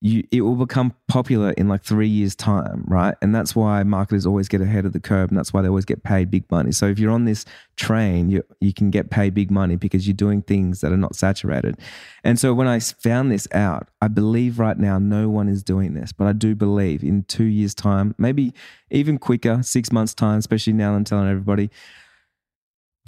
you 0.00 0.22
it 0.30 0.42
will 0.42 0.54
become 0.54 0.94
popular 1.08 1.50
in 1.52 1.68
like 1.68 1.82
three 1.82 2.08
years 2.08 2.34
time 2.36 2.84
right? 2.86 3.16
And 3.20 3.34
that's 3.34 3.56
why 3.56 3.82
marketers 3.82 4.26
always 4.26 4.48
get 4.48 4.60
ahead 4.60 4.84
of 4.84 4.92
the 4.92 5.00
curve 5.00 5.30
and 5.30 5.38
that's 5.38 5.52
why 5.52 5.62
they 5.62 5.68
always 5.68 5.84
get 5.84 6.02
paid 6.02 6.30
big 6.30 6.48
money. 6.50 6.72
So 6.72 6.86
if 6.86 6.98
you're 6.98 7.10
on 7.10 7.24
this 7.24 7.44
train 7.76 8.28
you 8.28 8.42
you 8.60 8.72
can 8.72 8.90
get 8.90 9.10
paid 9.10 9.34
big 9.34 9.50
money 9.50 9.76
because 9.76 10.06
you're 10.06 10.14
doing 10.14 10.42
things 10.42 10.80
that 10.80 10.92
are 10.92 10.96
not 10.96 11.14
saturated. 11.16 11.78
And 12.24 12.38
so 12.38 12.54
when 12.54 12.68
i 12.68 12.78
found 12.78 13.30
this 13.30 13.48
out 13.52 13.88
i 14.02 14.08
believe 14.08 14.58
right 14.58 14.78
now 14.78 14.98
no 14.98 15.28
one 15.28 15.48
is 15.48 15.62
doing 15.62 15.94
this 15.94 16.12
but 16.12 16.26
i 16.26 16.32
do 16.32 16.54
believe 16.54 17.02
in 17.02 17.24
two 17.24 17.44
years 17.44 17.74
time 17.74 18.14
maybe 18.18 18.52
even 18.90 19.18
quicker 19.18 19.62
six 19.62 19.90
months 19.92 20.14
time 20.14 20.38
especially 20.38 20.72
now 20.72 20.94
i'm 20.94 21.04
telling 21.04 21.28
everybody 21.28 21.70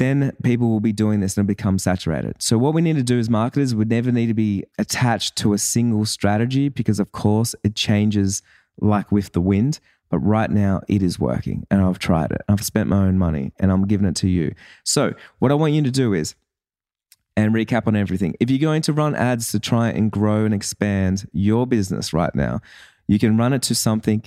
then 0.00 0.32
people 0.42 0.70
will 0.70 0.80
be 0.80 0.94
doing 0.94 1.20
this 1.20 1.36
and 1.36 1.46
become 1.46 1.78
saturated. 1.78 2.34
So, 2.40 2.56
what 2.56 2.72
we 2.72 2.80
need 2.80 2.96
to 2.96 3.02
do 3.02 3.18
as 3.18 3.28
marketers 3.28 3.74
would 3.74 3.90
never 3.90 4.10
need 4.10 4.28
to 4.28 4.34
be 4.34 4.64
attached 4.78 5.36
to 5.36 5.52
a 5.52 5.58
single 5.58 6.06
strategy 6.06 6.70
because, 6.70 6.98
of 6.98 7.12
course, 7.12 7.54
it 7.62 7.76
changes 7.76 8.42
like 8.80 9.12
with 9.12 9.32
the 9.32 9.42
wind. 9.42 9.78
But 10.08 10.20
right 10.20 10.50
now, 10.50 10.80
it 10.88 11.02
is 11.02 11.20
working 11.20 11.66
and 11.70 11.82
I've 11.82 11.98
tried 11.98 12.32
it. 12.32 12.40
I've 12.48 12.64
spent 12.64 12.88
my 12.88 12.96
own 12.96 13.18
money 13.18 13.52
and 13.60 13.70
I'm 13.70 13.86
giving 13.86 14.08
it 14.08 14.16
to 14.16 14.28
you. 14.28 14.54
So, 14.84 15.12
what 15.38 15.52
I 15.52 15.54
want 15.54 15.74
you 15.74 15.82
to 15.82 15.90
do 15.90 16.14
is, 16.14 16.34
and 17.36 17.54
recap 17.54 17.86
on 17.86 17.94
everything. 17.94 18.34
If 18.40 18.50
you're 18.50 18.58
going 18.58 18.82
to 18.82 18.94
run 18.94 19.14
ads 19.14 19.52
to 19.52 19.60
try 19.60 19.90
and 19.90 20.10
grow 20.10 20.46
and 20.46 20.54
expand 20.54 21.28
your 21.32 21.66
business 21.66 22.14
right 22.14 22.34
now, 22.34 22.60
you 23.06 23.18
can 23.18 23.36
run 23.36 23.52
it 23.52 23.62
to 23.62 23.74
something 23.74 24.22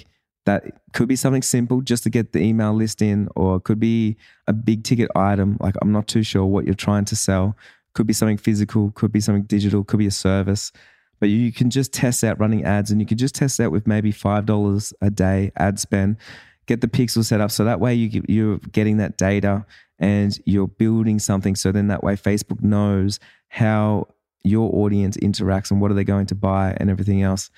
that 0.46 0.64
could 0.94 1.08
be 1.08 1.16
something 1.16 1.42
simple 1.42 1.82
just 1.82 2.04
to 2.04 2.10
get 2.10 2.34
the 2.34 2.40
email 2.40 2.74
list 2.74 3.02
in, 3.02 3.30
or 3.36 3.60
could 3.60 3.80
be 3.80 4.18
a 4.48 4.54
big 4.54 4.84
ticket 4.84 5.10
item. 5.16 5.58
Like 5.60 5.76
I'm 5.82 5.92
not 5.92 6.08
too 6.08 6.24
sure 6.24 6.46
what 6.46 6.66
you're 6.66 6.76
trying 6.76 7.06
to 7.06 7.16
sell. 7.16 7.56
Could 7.94 8.08
be 8.08 8.14
something 8.14 8.38
physical, 8.38 8.92
could 8.92 9.12
be 9.12 9.20
something 9.20 9.44
digital, 9.44 9.84
could 9.84 10.00
be 10.00 10.08
a 10.08 10.12
service. 10.12 10.72
But 11.20 11.30
you 11.30 11.54
can 11.54 11.70
just 11.70 11.94
test 11.94 12.24
out 12.24 12.40
running 12.40 12.66
ads 12.66 12.92
and 12.92 13.00
you 13.00 13.08
can 13.08 13.18
just 13.18 13.36
test 13.36 13.60
out 13.60 13.72
with 13.72 13.88
maybe 13.88 14.12
$5 14.12 14.94
a 15.02 15.10
day 15.10 15.52
ad 15.56 15.80
spend. 15.80 16.18
Get 16.66 16.82
the 16.82 16.88
pixel 16.88 17.24
set 17.24 17.40
up 17.40 17.52
so 17.52 17.64
that 17.64 17.80
way 17.80 17.94
you, 17.94 18.24
you're 18.28 18.58
getting 18.58 18.98
that 18.98 19.18
data 19.18 19.66
and 20.00 20.38
you're 20.46 20.68
building 20.68 21.20
something. 21.20 21.56
So 21.56 21.72
then 21.72 21.88
that 21.88 22.04
way 22.04 22.16
Facebook 22.16 22.62
knows 22.62 23.20
how 23.48 24.08
your 24.44 24.74
audience 24.76 25.16
interacts 25.18 25.72
and 25.72 25.80
what 25.80 25.92
are 25.92 25.94
they 25.94 26.04
going 26.04 26.26
to 26.26 26.36
buy 26.36 26.76
and 26.78 26.90
everything 26.90 27.22
else. 27.22 27.50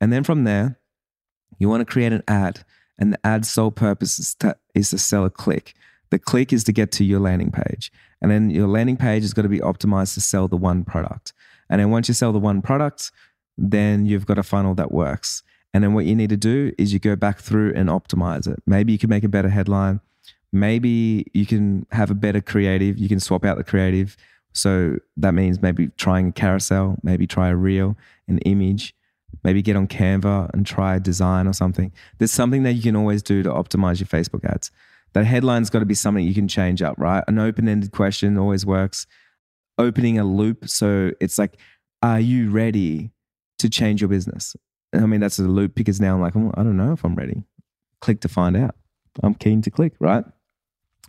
And 0.00 0.12
then 0.12 0.22
from 0.22 0.44
there, 0.44 0.78
you 1.58 1.68
want 1.68 1.80
to 1.80 1.92
create 1.92 2.12
an 2.12 2.22
ad, 2.28 2.64
and 2.98 3.12
the 3.12 3.26
ad's 3.26 3.50
sole 3.50 3.70
purpose 3.70 4.18
is 4.18 4.34
to, 4.36 4.56
is 4.74 4.90
to 4.90 4.98
sell 4.98 5.24
a 5.24 5.30
click. 5.30 5.74
The 6.10 6.18
click 6.18 6.52
is 6.52 6.64
to 6.64 6.72
get 6.72 6.90
to 6.92 7.04
your 7.04 7.20
landing 7.20 7.50
page. 7.50 7.92
And 8.20 8.30
then 8.30 8.50
your 8.50 8.66
landing 8.66 8.96
page 8.96 9.24
is 9.24 9.34
got 9.34 9.42
to 9.42 9.48
be 9.48 9.60
optimized 9.60 10.14
to 10.14 10.20
sell 10.20 10.48
the 10.48 10.56
one 10.56 10.84
product. 10.84 11.32
And 11.70 11.80
then 11.80 11.90
once 11.90 12.08
you 12.08 12.14
sell 12.14 12.32
the 12.32 12.38
one 12.38 12.62
product, 12.62 13.10
then 13.56 14.06
you've 14.06 14.26
got 14.26 14.38
a 14.38 14.42
funnel 14.42 14.74
that 14.76 14.90
works. 14.90 15.42
And 15.74 15.84
then 15.84 15.92
what 15.92 16.06
you 16.06 16.16
need 16.16 16.30
to 16.30 16.36
do 16.36 16.72
is 16.78 16.92
you 16.92 16.98
go 16.98 17.14
back 17.14 17.40
through 17.40 17.74
and 17.74 17.88
optimize 17.88 18.48
it. 18.48 18.62
Maybe 18.66 18.92
you 18.92 18.98
can 18.98 19.10
make 19.10 19.24
a 19.24 19.28
better 19.28 19.50
headline. 19.50 20.00
Maybe 20.50 21.26
you 21.34 21.44
can 21.44 21.86
have 21.92 22.10
a 22.10 22.14
better 22.14 22.40
creative. 22.40 22.98
You 22.98 23.08
can 23.08 23.20
swap 23.20 23.44
out 23.44 23.58
the 23.58 23.64
creative. 23.64 24.16
So 24.52 24.96
that 25.18 25.34
means 25.34 25.60
maybe 25.60 25.88
trying 25.98 26.28
a 26.28 26.32
carousel, 26.32 26.96
maybe 27.02 27.26
try 27.26 27.48
a 27.48 27.56
reel, 27.56 27.96
an 28.26 28.38
image, 28.38 28.94
maybe 29.44 29.62
get 29.62 29.76
on 29.76 29.86
Canva 29.86 30.50
and 30.52 30.66
try 30.66 30.96
a 30.96 31.00
design 31.00 31.46
or 31.46 31.52
something. 31.52 31.92
There's 32.18 32.32
something 32.32 32.62
that 32.64 32.74
you 32.74 32.82
can 32.82 32.96
always 32.96 33.22
do 33.22 33.42
to 33.42 33.50
optimize 33.50 34.00
your 34.00 34.06
Facebook 34.06 34.44
ads. 34.44 34.70
That 35.14 35.24
headline's 35.24 35.70
got 35.70 35.78
to 35.80 35.86
be 35.86 35.94
something 35.94 36.24
you 36.24 36.34
can 36.34 36.48
change 36.48 36.82
up, 36.82 36.96
right? 36.98 37.24
An 37.28 37.38
open 37.38 37.68
ended 37.68 37.92
question 37.92 38.36
always 38.36 38.66
works. 38.66 39.06
Opening 39.78 40.18
a 40.18 40.24
loop. 40.24 40.68
So 40.68 41.12
it's 41.20 41.38
like, 41.38 41.58
are 42.02 42.20
you 42.20 42.50
ready 42.50 43.10
to 43.58 43.68
change 43.68 44.00
your 44.00 44.08
business? 44.08 44.54
I 44.92 45.06
mean, 45.06 45.20
that's 45.20 45.38
a 45.38 45.42
loop 45.42 45.74
because 45.74 46.00
now 46.00 46.14
I'm 46.14 46.20
like, 46.20 46.36
I 46.36 46.62
don't 46.62 46.76
know 46.76 46.92
if 46.92 47.04
I'm 47.04 47.14
ready. 47.14 47.44
Click 48.00 48.20
to 48.22 48.28
find 48.28 48.56
out. 48.56 48.74
I'm 49.22 49.34
keen 49.34 49.62
to 49.62 49.70
click, 49.70 49.94
right? 49.98 50.24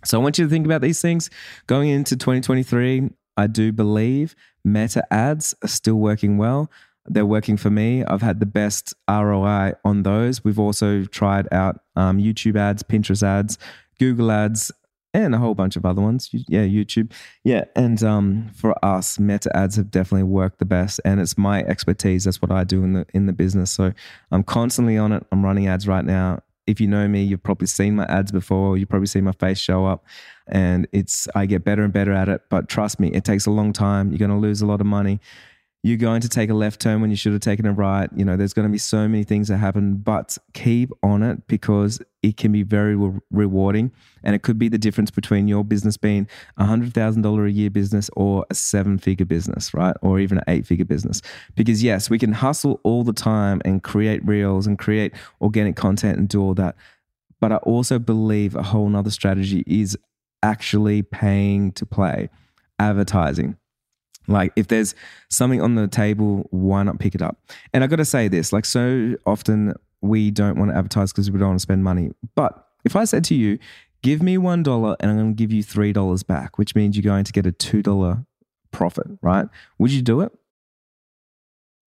So 0.06 0.20
I 0.20 0.24
want 0.24 0.38
you 0.38 0.46
to 0.46 0.50
think 0.50 0.66
about 0.66 0.82
these 0.82 1.02
things 1.02 1.30
going 1.68 1.90
into 1.90 2.16
2023. 2.16 3.10
I 3.38 3.48
do 3.48 3.72
believe 3.72 4.36
meta 4.64 5.04
ads 5.14 5.54
are 5.64 5.68
still 5.68 5.96
working 5.96 6.38
well. 6.38 6.72
They're 7.10 7.26
working 7.26 7.58
for 7.58 7.70
me. 7.70 8.04
I've 8.06 8.22
had 8.22 8.40
the 8.40 8.46
best 8.46 8.94
ROI 9.10 9.74
on 9.84 10.04
those. 10.04 10.44
We've 10.44 10.60
also 10.60 11.04
tried 11.06 11.52
out 11.52 11.82
um, 11.96 12.20
YouTube 12.20 12.56
ads, 12.56 12.84
Pinterest 12.84 13.24
ads, 13.24 13.58
Google 14.00 14.32
ads, 14.32 14.72
and 15.14 15.34
a 15.34 15.40
whole 15.40 15.56
bunch 15.56 15.76
of 15.76 15.86
other 15.86 16.02
ones. 16.02 16.30
Yeah, 16.32 16.66
YouTube. 16.66 17.12
Yeah, 17.44 17.66
and 17.76 18.02
um, 18.04 18.52
for 18.54 18.74
us, 18.86 19.20
Meta 19.20 19.56
ads 19.56 19.76
have 19.76 19.90
definitely 19.90 20.24
worked 20.24 20.60
the 20.60 20.66
best, 20.66 21.00
and 21.04 21.20
it's 21.20 21.38
my 21.38 21.64
expertise. 21.64 22.26
That's 22.26 22.42
what 22.42 22.52
I 22.52 22.64
do 22.64 22.84
in 22.84 22.94
the 22.94 23.06
in 23.14 23.26
the 23.26 23.34
business. 23.34 23.72
So 23.72 23.92
I'm 24.32 24.44
constantly 24.44 24.98
on 24.98 25.12
it. 25.12 25.26
I'm 25.32 25.44
running 25.44 25.68
ads 25.68 25.88
right 25.88 26.06
now. 26.06 26.42
If 26.68 26.80
you 26.80 26.88
know 26.88 27.08
me, 27.08 27.24
you've 27.24 27.42
probably 27.42 27.66
seen 27.66 27.96
my 27.96 28.06
ads 28.06 28.32
before. 28.32 28.78
You've 28.78 28.90
probably 28.90 29.08
seen 29.08 29.24
my 29.24 29.32
face 29.32 29.58
show 29.58 29.88
up, 29.88 30.06
and 30.48 30.88
it's 30.92 31.28
I 31.34 31.48
get 31.48 31.64
better 31.64 31.84
and 31.84 31.92
better 31.92 32.14
at 32.14 32.30
it. 32.30 32.42
But 32.50 32.70
trust 32.70 33.00
me, 33.00 33.10
it 33.10 33.24
takes 33.24 33.48
a 33.48 33.52
long 33.52 33.74
time. 33.74 34.12
You're 34.12 34.20
going 34.20 34.30
to 34.30 34.38
lose 34.38 34.62
a 34.62 34.68
lot 34.68 34.80
of 34.80 34.86
money 34.86 35.20
you're 35.82 35.98
going 35.98 36.20
to 36.20 36.28
take 36.28 36.50
a 36.50 36.54
left 36.54 36.82
turn 36.82 37.00
when 37.00 37.10
you 37.10 37.16
should 37.16 37.32
have 37.32 37.42
taken 37.42 37.66
a 37.66 37.72
right. 37.72 38.10
You 38.14 38.26
know, 38.26 38.36
there's 38.36 38.54
going 38.54 38.68
to 38.68 38.72
be 38.72 38.78
so 38.78 39.08
many 39.08 39.24
things 39.24 39.48
that 39.48 39.58
happen, 39.58 39.96
but 39.96 40.38
keep 40.54 40.92
on 41.04 41.24
it 41.24 41.48
because 41.48 42.02
it 42.22 42.36
can 42.36 42.52
be 42.52 42.64
very 42.64 42.98
re- 42.98 43.20
rewarding. 43.32 43.94
And 44.22 44.36
it 44.36 44.44
could 44.44 44.60
be 44.60 44.68
the 44.68 44.78
difference 44.78 45.10
between 45.10 45.48
your 45.48 45.64
business 45.64 45.96
being 45.96 46.28
a 46.58 46.66
$100,000 46.66 47.46
a 47.46 47.52
year 47.52 47.70
business 47.70 48.10
or 48.18 48.46
a 48.50 48.56
seven 48.56 48.98
figure 48.98 49.26
business, 49.26 49.74
right? 49.74 49.96
Or 50.02 50.20
even 50.20 50.40
an 50.40 50.44
eight 50.50 50.68
figure 50.68 50.84
business. 50.84 51.22
Because 51.56 51.82
yes, 51.82 52.10
we 52.10 52.20
can 52.20 52.34
hustle 52.34 52.82
all 52.84 53.06
the 53.06 53.14
time 53.14 53.62
and 53.64 53.82
create 53.82 54.26
reels 54.26 54.68
and 54.68 54.78
create 54.78 55.14
organic 55.40 55.78
content 55.78 56.18
and 56.18 56.28
do 56.28 56.42
all 56.42 56.56
that. 56.56 56.76
But 57.40 57.54
I 57.54 57.58
also 57.58 58.00
believe 58.00 58.54
a 58.54 58.64
whole 58.64 58.90
nother 58.90 59.12
strategy 59.12 59.64
is 59.66 59.98
actually 60.44 61.04
paying 61.04 61.72
to 61.72 61.86
play 61.86 62.30
advertising 62.80 63.56
like 64.30 64.54
if 64.56 64.68
there's 64.68 64.96
something 65.30 65.62
on 65.62 65.76
the 65.76 65.88
table, 65.88 66.48
why 66.52 66.84
not 66.84 67.00
pick 67.00 67.16
it 67.16 67.22
up? 67.22 67.38
And 67.74 67.84
I 67.84 67.88
got 67.88 67.98
to 67.98 68.06
say 68.06 68.28
this, 68.28 68.54
like 68.54 68.66
so 68.66 69.16
often 69.26 69.74
we 70.02 70.32
don't 70.32 70.58
want 70.58 70.72
to 70.72 70.78
advertise 70.78 71.12
because 71.12 71.30
we 71.32 71.40
don't 71.40 71.50
want 71.50 71.60
to 71.60 71.64
spend 71.64 71.84
money. 71.84 72.12
But 72.36 72.66
if 72.86 72.96
I 72.96 73.04
said 73.06 73.24
to 73.26 73.36
you, 73.36 73.60
give 74.02 74.22
me 74.22 74.38
one 74.38 74.64
dollar 74.64 74.96
and 75.00 75.12
I'm 75.12 75.18
going 75.18 75.36
to 75.36 75.36
give 75.36 75.52
you 75.52 75.64
three 75.64 75.92
dollars 75.92 76.24
back, 76.24 76.58
which 76.58 76.76
means 76.76 76.96
you're 76.96 77.04
going 77.04 77.26
to 77.26 77.32
get 77.32 77.46
a 77.46 77.52
two 77.52 77.82
dollar 77.82 78.26
profit, 78.72 79.08
right? 79.22 79.48
Would 79.80 79.92
you 79.92 80.02
do 80.02 80.22
it? 80.22 80.32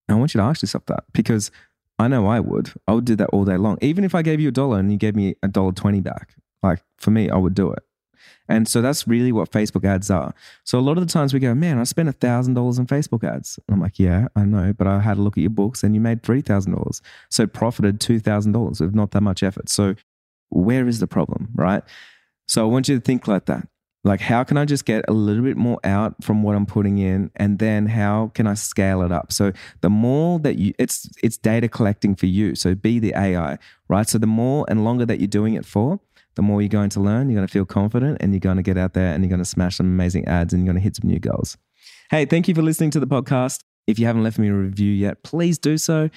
I 0.08 0.14
want 0.14 0.34
you 0.34 0.38
to 0.40 0.44
ask 0.44 0.62
yourself 0.62 0.86
that 0.86 1.04
because 1.12 1.50
I 1.98 2.08
know 2.08 2.26
I 2.26 2.40
would. 2.40 2.72
I 2.88 2.94
would 2.94 3.04
do 3.04 3.14
that 3.16 3.28
all 3.28 3.44
day 3.44 3.56
long. 3.56 3.78
Even 3.80 4.02
if 4.04 4.14
I 4.14 4.22
gave 4.22 4.40
you 4.40 4.48
a 4.48 4.52
dollar 4.52 4.78
and 4.78 4.90
you 4.90 4.98
gave 4.98 5.14
me 5.14 5.36
a 5.42 5.48
dollar 5.48 5.72
twenty 5.72 6.00
back, 6.00 6.34
like 6.62 6.82
for 6.96 7.10
me, 7.10 7.30
I 7.30 7.36
would 7.36 7.54
do 7.54 7.70
it. 7.70 7.84
And 8.48 8.66
so 8.66 8.82
that's 8.82 9.06
really 9.06 9.32
what 9.32 9.50
Facebook 9.50 9.84
ads 9.84 10.10
are. 10.10 10.34
So 10.64 10.78
a 10.78 10.80
lot 10.80 10.98
of 10.98 11.06
the 11.06 11.12
times 11.12 11.32
we 11.32 11.40
go, 11.40 11.54
man, 11.54 11.78
I 11.78 11.84
spent 11.84 12.08
$1,000 12.08 12.78
on 12.78 12.86
Facebook 12.86 13.24
ads. 13.24 13.58
And 13.66 13.74
I'm 13.74 13.80
like, 13.80 13.98
yeah, 13.98 14.28
I 14.36 14.44
know, 14.44 14.72
but 14.72 14.86
I 14.86 15.00
had 15.00 15.18
a 15.18 15.20
look 15.22 15.36
at 15.36 15.42
your 15.42 15.50
books 15.50 15.82
and 15.82 15.94
you 15.94 16.00
made 16.00 16.22
$3,000. 16.22 17.00
So 17.30 17.46
profited 17.46 18.00
$2,000 18.00 18.80
with 18.80 18.94
not 18.94 19.12
that 19.12 19.22
much 19.22 19.42
effort. 19.42 19.68
So 19.68 19.94
where 20.48 20.88
is 20.88 20.98
the 20.98 21.06
problem, 21.06 21.50
right? 21.54 21.82
So 22.48 22.62
I 22.62 22.70
want 22.70 22.88
you 22.88 22.96
to 22.96 23.00
think 23.00 23.28
like 23.28 23.46
that. 23.46 23.68
Like, 24.02 24.20
how 24.20 24.44
can 24.44 24.56
I 24.56 24.64
just 24.64 24.86
get 24.86 25.04
a 25.08 25.12
little 25.12 25.42
bit 25.42 25.58
more 25.58 25.78
out 25.84 26.24
from 26.24 26.42
what 26.42 26.56
I'm 26.56 26.64
putting 26.64 26.98
in, 26.98 27.30
and 27.36 27.58
then 27.58 27.84
how 27.84 28.30
can 28.34 28.46
I 28.46 28.54
scale 28.54 29.02
it 29.02 29.12
up? 29.12 29.30
So 29.30 29.52
the 29.82 29.90
more 29.90 30.38
that 30.38 30.56
you, 30.56 30.72
it's 30.78 31.10
it's 31.22 31.36
data 31.36 31.68
collecting 31.68 32.14
for 32.14 32.24
you. 32.24 32.54
So 32.54 32.74
be 32.74 32.98
the 32.98 33.12
AI, 33.14 33.58
right? 33.88 34.08
So 34.08 34.16
the 34.16 34.26
more 34.26 34.64
and 34.68 34.84
longer 34.84 35.04
that 35.04 35.20
you're 35.20 35.28
doing 35.28 35.52
it 35.52 35.66
for, 35.66 36.00
the 36.40 36.44
more 36.44 36.62
you're 36.62 36.70
going 36.70 36.88
to 36.88 37.00
learn, 37.00 37.28
you're 37.28 37.36
going 37.36 37.46
to 37.46 37.52
feel 37.52 37.66
confident 37.66 38.16
and 38.20 38.32
you're 38.32 38.40
going 38.40 38.56
to 38.56 38.62
get 38.62 38.78
out 38.78 38.94
there 38.94 39.12
and 39.12 39.22
you're 39.22 39.28
going 39.28 39.40
to 39.40 39.44
smash 39.44 39.76
some 39.76 39.84
amazing 39.84 40.26
ads 40.26 40.54
and 40.54 40.64
you're 40.64 40.72
going 40.72 40.80
to 40.80 40.82
hit 40.82 40.96
some 40.96 41.06
new 41.06 41.18
goals. 41.18 41.58
Hey, 42.10 42.24
thank 42.24 42.48
you 42.48 42.54
for 42.54 42.62
listening 42.62 42.90
to 42.92 43.00
the 43.00 43.06
podcast. 43.06 43.60
If 43.86 43.98
you 43.98 44.06
haven't 44.06 44.22
left 44.22 44.38
me 44.38 44.48
a 44.48 44.54
review 44.54 44.90
yet, 44.90 45.22
please 45.22 45.58
do 45.58 45.76
so. 45.76 46.08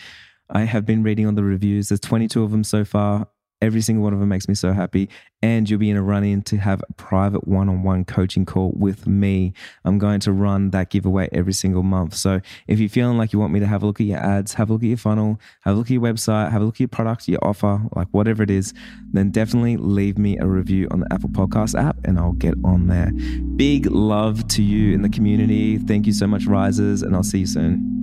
I 0.50 0.62
have 0.62 0.86
been 0.86 1.04
reading 1.04 1.28
on 1.28 1.36
the 1.36 1.44
reviews. 1.44 1.90
There's 1.90 2.00
22 2.00 2.42
of 2.42 2.52
them 2.52 2.64
so 2.64 2.86
far. 2.86 3.28
Every 3.64 3.80
single 3.80 4.04
one 4.04 4.12
of 4.12 4.20
them 4.20 4.28
makes 4.28 4.50
me 4.50 4.56
so 4.56 4.74
happy. 4.74 5.08
And 5.42 5.70
you'll 5.70 5.80
be 5.80 5.90
in 5.90 5.96
a 5.96 6.02
run 6.02 6.26
in 6.26 6.42
to 6.44 6.58
have 6.58 6.84
a 6.90 6.94
private 6.94 7.48
one 7.48 7.70
on 7.70 7.82
one 7.84 8.04
coaching 8.04 8.46
call 8.46 8.74
with 8.76 9.08
me. 9.08 9.54
I'm 9.86 10.00
going 10.00 10.20
to 10.22 10.34
run 10.34 10.72
that 10.72 10.90
giveaway 10.90 11.30
every 11.32 11.54
single 11.54 11.82
month. 11.82 12.14
So 12.14 12.42
if 12.68 12.82
you're 12.82 12.90
feeling 12.90 13.18
like 13.18 13.32
you 13.32 13.40
want 13.40 13.54
me 13.54 13.62
to 13.62 13.66
have 13.66 13.82
a 13.82 13.86
look 13.86 14.02
at 14.02 14.06
your 14.06 14.20
ads, 14.20 14.54
have 14.56 14.70
a 14.70 14.74
look 14.74 14.84
at 14.84 14.88
your 14.88 14.98
funnel, 14.98 15.40
have 15.62 15.76
a 15.76 15.78
look 15.78 15.88
at 15.88 15.92
your 15.92 16.02
website, 16.02 16.52
have 16.52 16.62
a 16.62 16.66
look 16.66 16.76
at 16.76 16.82
your 16.82 16.90
product, 16.90 17.30
your 17.30 17.40
offer, 17.42 17.82
like 17.96 18.10
whatever 18.12 18.44
it 18.44 18.52
is, 18.52 18.74
then 19.14 19.32
definitely 19.32 19.78
leave 19.78 20.18
me 20.18 20.38
a 20.40 20.46
review 20.46 20.90
on 20.92 21.00
the 21.00 21.08
Apple 21.14 21.30
Podcast 21.30 21.80
app 21.82 21.96
and 22.04 22.20
I'll 22.20 22.34
get 22.34 22.56
on 22.66 22.88
there. 22.88 23.12
Big 23.56 23.86
love 23.86 24.46
to 24.50 24.62
you 24.62 24.94
in 24.94 25.04
the 25.04 25.10
community. 25.10 25.78
Thank 25.78 26.06
you 26.06 26.14
so 26.14 26.28
much, 26.28 26.48
Risers, 26.48 27.02
and 27.02 27.16
I'll 27.16 27.24
see 27.24 27.40
you 27.40 27.48
soon. 27.48 28.03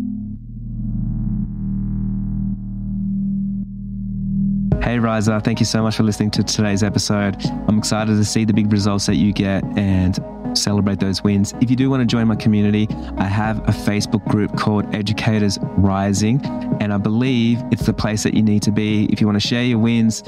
Hey, 4.91 4.99
Riser, 4.99 5.39
thank 5.39 5.61
you 5.61 5.67
so 5.67 5.85
much 5.85 5.95
for 5.95 6.03
listening 6.03 6.33
to 6.33 6.43
today's 6.43 6.83
episode. 6.83 7.37
I'm 7.69 7.79
excited 7.79 8.17
to 8.17 8.25
see 8.25 8.45
the 8.45 8.53
big 8.53 8.73
results 8.73 9.07
that 9.07 9.15
you 9.15 9.33
get 9.33 9.63
and 9.79 10.19
celebrate 10.59 10.99
those 10.99 11.23
wins. 11.23 11.55
If 11.61 11.71
you 11.71 11.77
do 11.77 11.89
want 11.89 12.01
to 12.01 12.07
join 12.07 12.27
my 12.27 12.35
community, 12.35 12.89
I 13.17 13.27
have 13.27 13.61
a 13.69 13.71
Facebook 13.71 14.25
group 14.25 14.59
called 14.59 14.93
Educators 14.93 15.61
Rising, 15.77 16.45
and 16.81 16.93
I 16.93 16.99
believe 16.99 17.63
it's 17.71 17.87
the 17.87 17.93
place 17.93 18.25
that 18.25 18.35
you 18.35 18.43
need 18.43 18.65
to 18.65 18.73
be 18.73 19.05
if 19.13 19.21
you 19.21 19.29
want 19.29 19.41
to 19.41 19.47
share 19.47 19.63
your 19.63 19.79
wins 19.79 20.25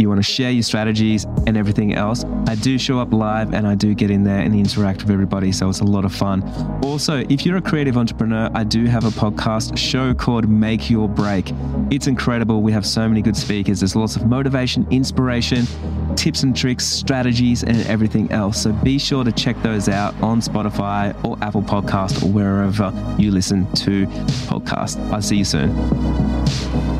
you 0.00 0.08
want 0.08 0.18
to 0.18 0.22
share 0.22 0.50
your 0.50 0.62
strategies 0.62 1.24
and 1.46 1.56
everything 1.56 1.94
else, 1.94 2.24
I 2.46 2.54
do 2.56 2.78
show 2.78 2.98
up 2.98 3.12
live 3.12 3.54
and 3.54 3.66
I 3.66 3.74
do 3.74 3.94
get 3.94 4.10
in 4.10 4.24
there 4.24 4.40
and 4.40 4.54
interact 4.54 5.02
with 5.02 5.10
everybody. 5.10 5.52
So 5.52 5.68
it's 5.68 5.80
a 5.80 5.84
lot 5.84 6.04
of 6.04 6.14
fun. 6.14 6.42
Also, 6.82 7.24
if 7.28 7.44
you're 7.44 7.58
a 7.58 7.62
creative 7.62 7.96
entrepreneur, 7.96 8.50
I 8.54 8.64
do 8.64 8.86
have 8.86 9.04
a 9.04 9.10
podcast 9.10 9.76
show 9.76 10.14
called 10.14 10.48
Make 10.48 10.90
Your 10.90 11.08
Break. 11.08 11.52
It's 11.90 12.06
incredible. 12.06 12.62
We 12.62 12.72
have 12.72 12.86
so 12.86 13.08
many 13.08 13.22
good 13.22 13.36
speakers. 13.36 13.80
There's 13.80 13.96
lots 13.96 14.16
of 14.16 14.26
motivation, 14.26 14.86
inspiration, 14.90 15.66
tips 16.16 16.42
and 16.42 16.56
tricks, 16.56 16.86
strategies, 16.86 17.62
and 17.62 17.78
everything 17.86 18.30
else. 18.32 18.62
So 18.62 18.72
be 18.72 18.98
sure 18.98 19.24
to 19.24 19.32
check 19.32 19.60
those 19.62 19.88
out 19.88 20.14
on 20.22 20.40
Spotify 20.40 21.14
or 21.24 21.36
Apple 21.42 21.62
Podcast 21.62 22.22
or 22.22 22.30
wherever 22.30 22.92
you 23.18 23.30
listen 23.30 23.70
to 23.74 24.06
podcasts. 24.46 24.98
I'll 25.12 25.22
see 25.22 25.36
you 25.36 25.44
soon. 25.44 26.99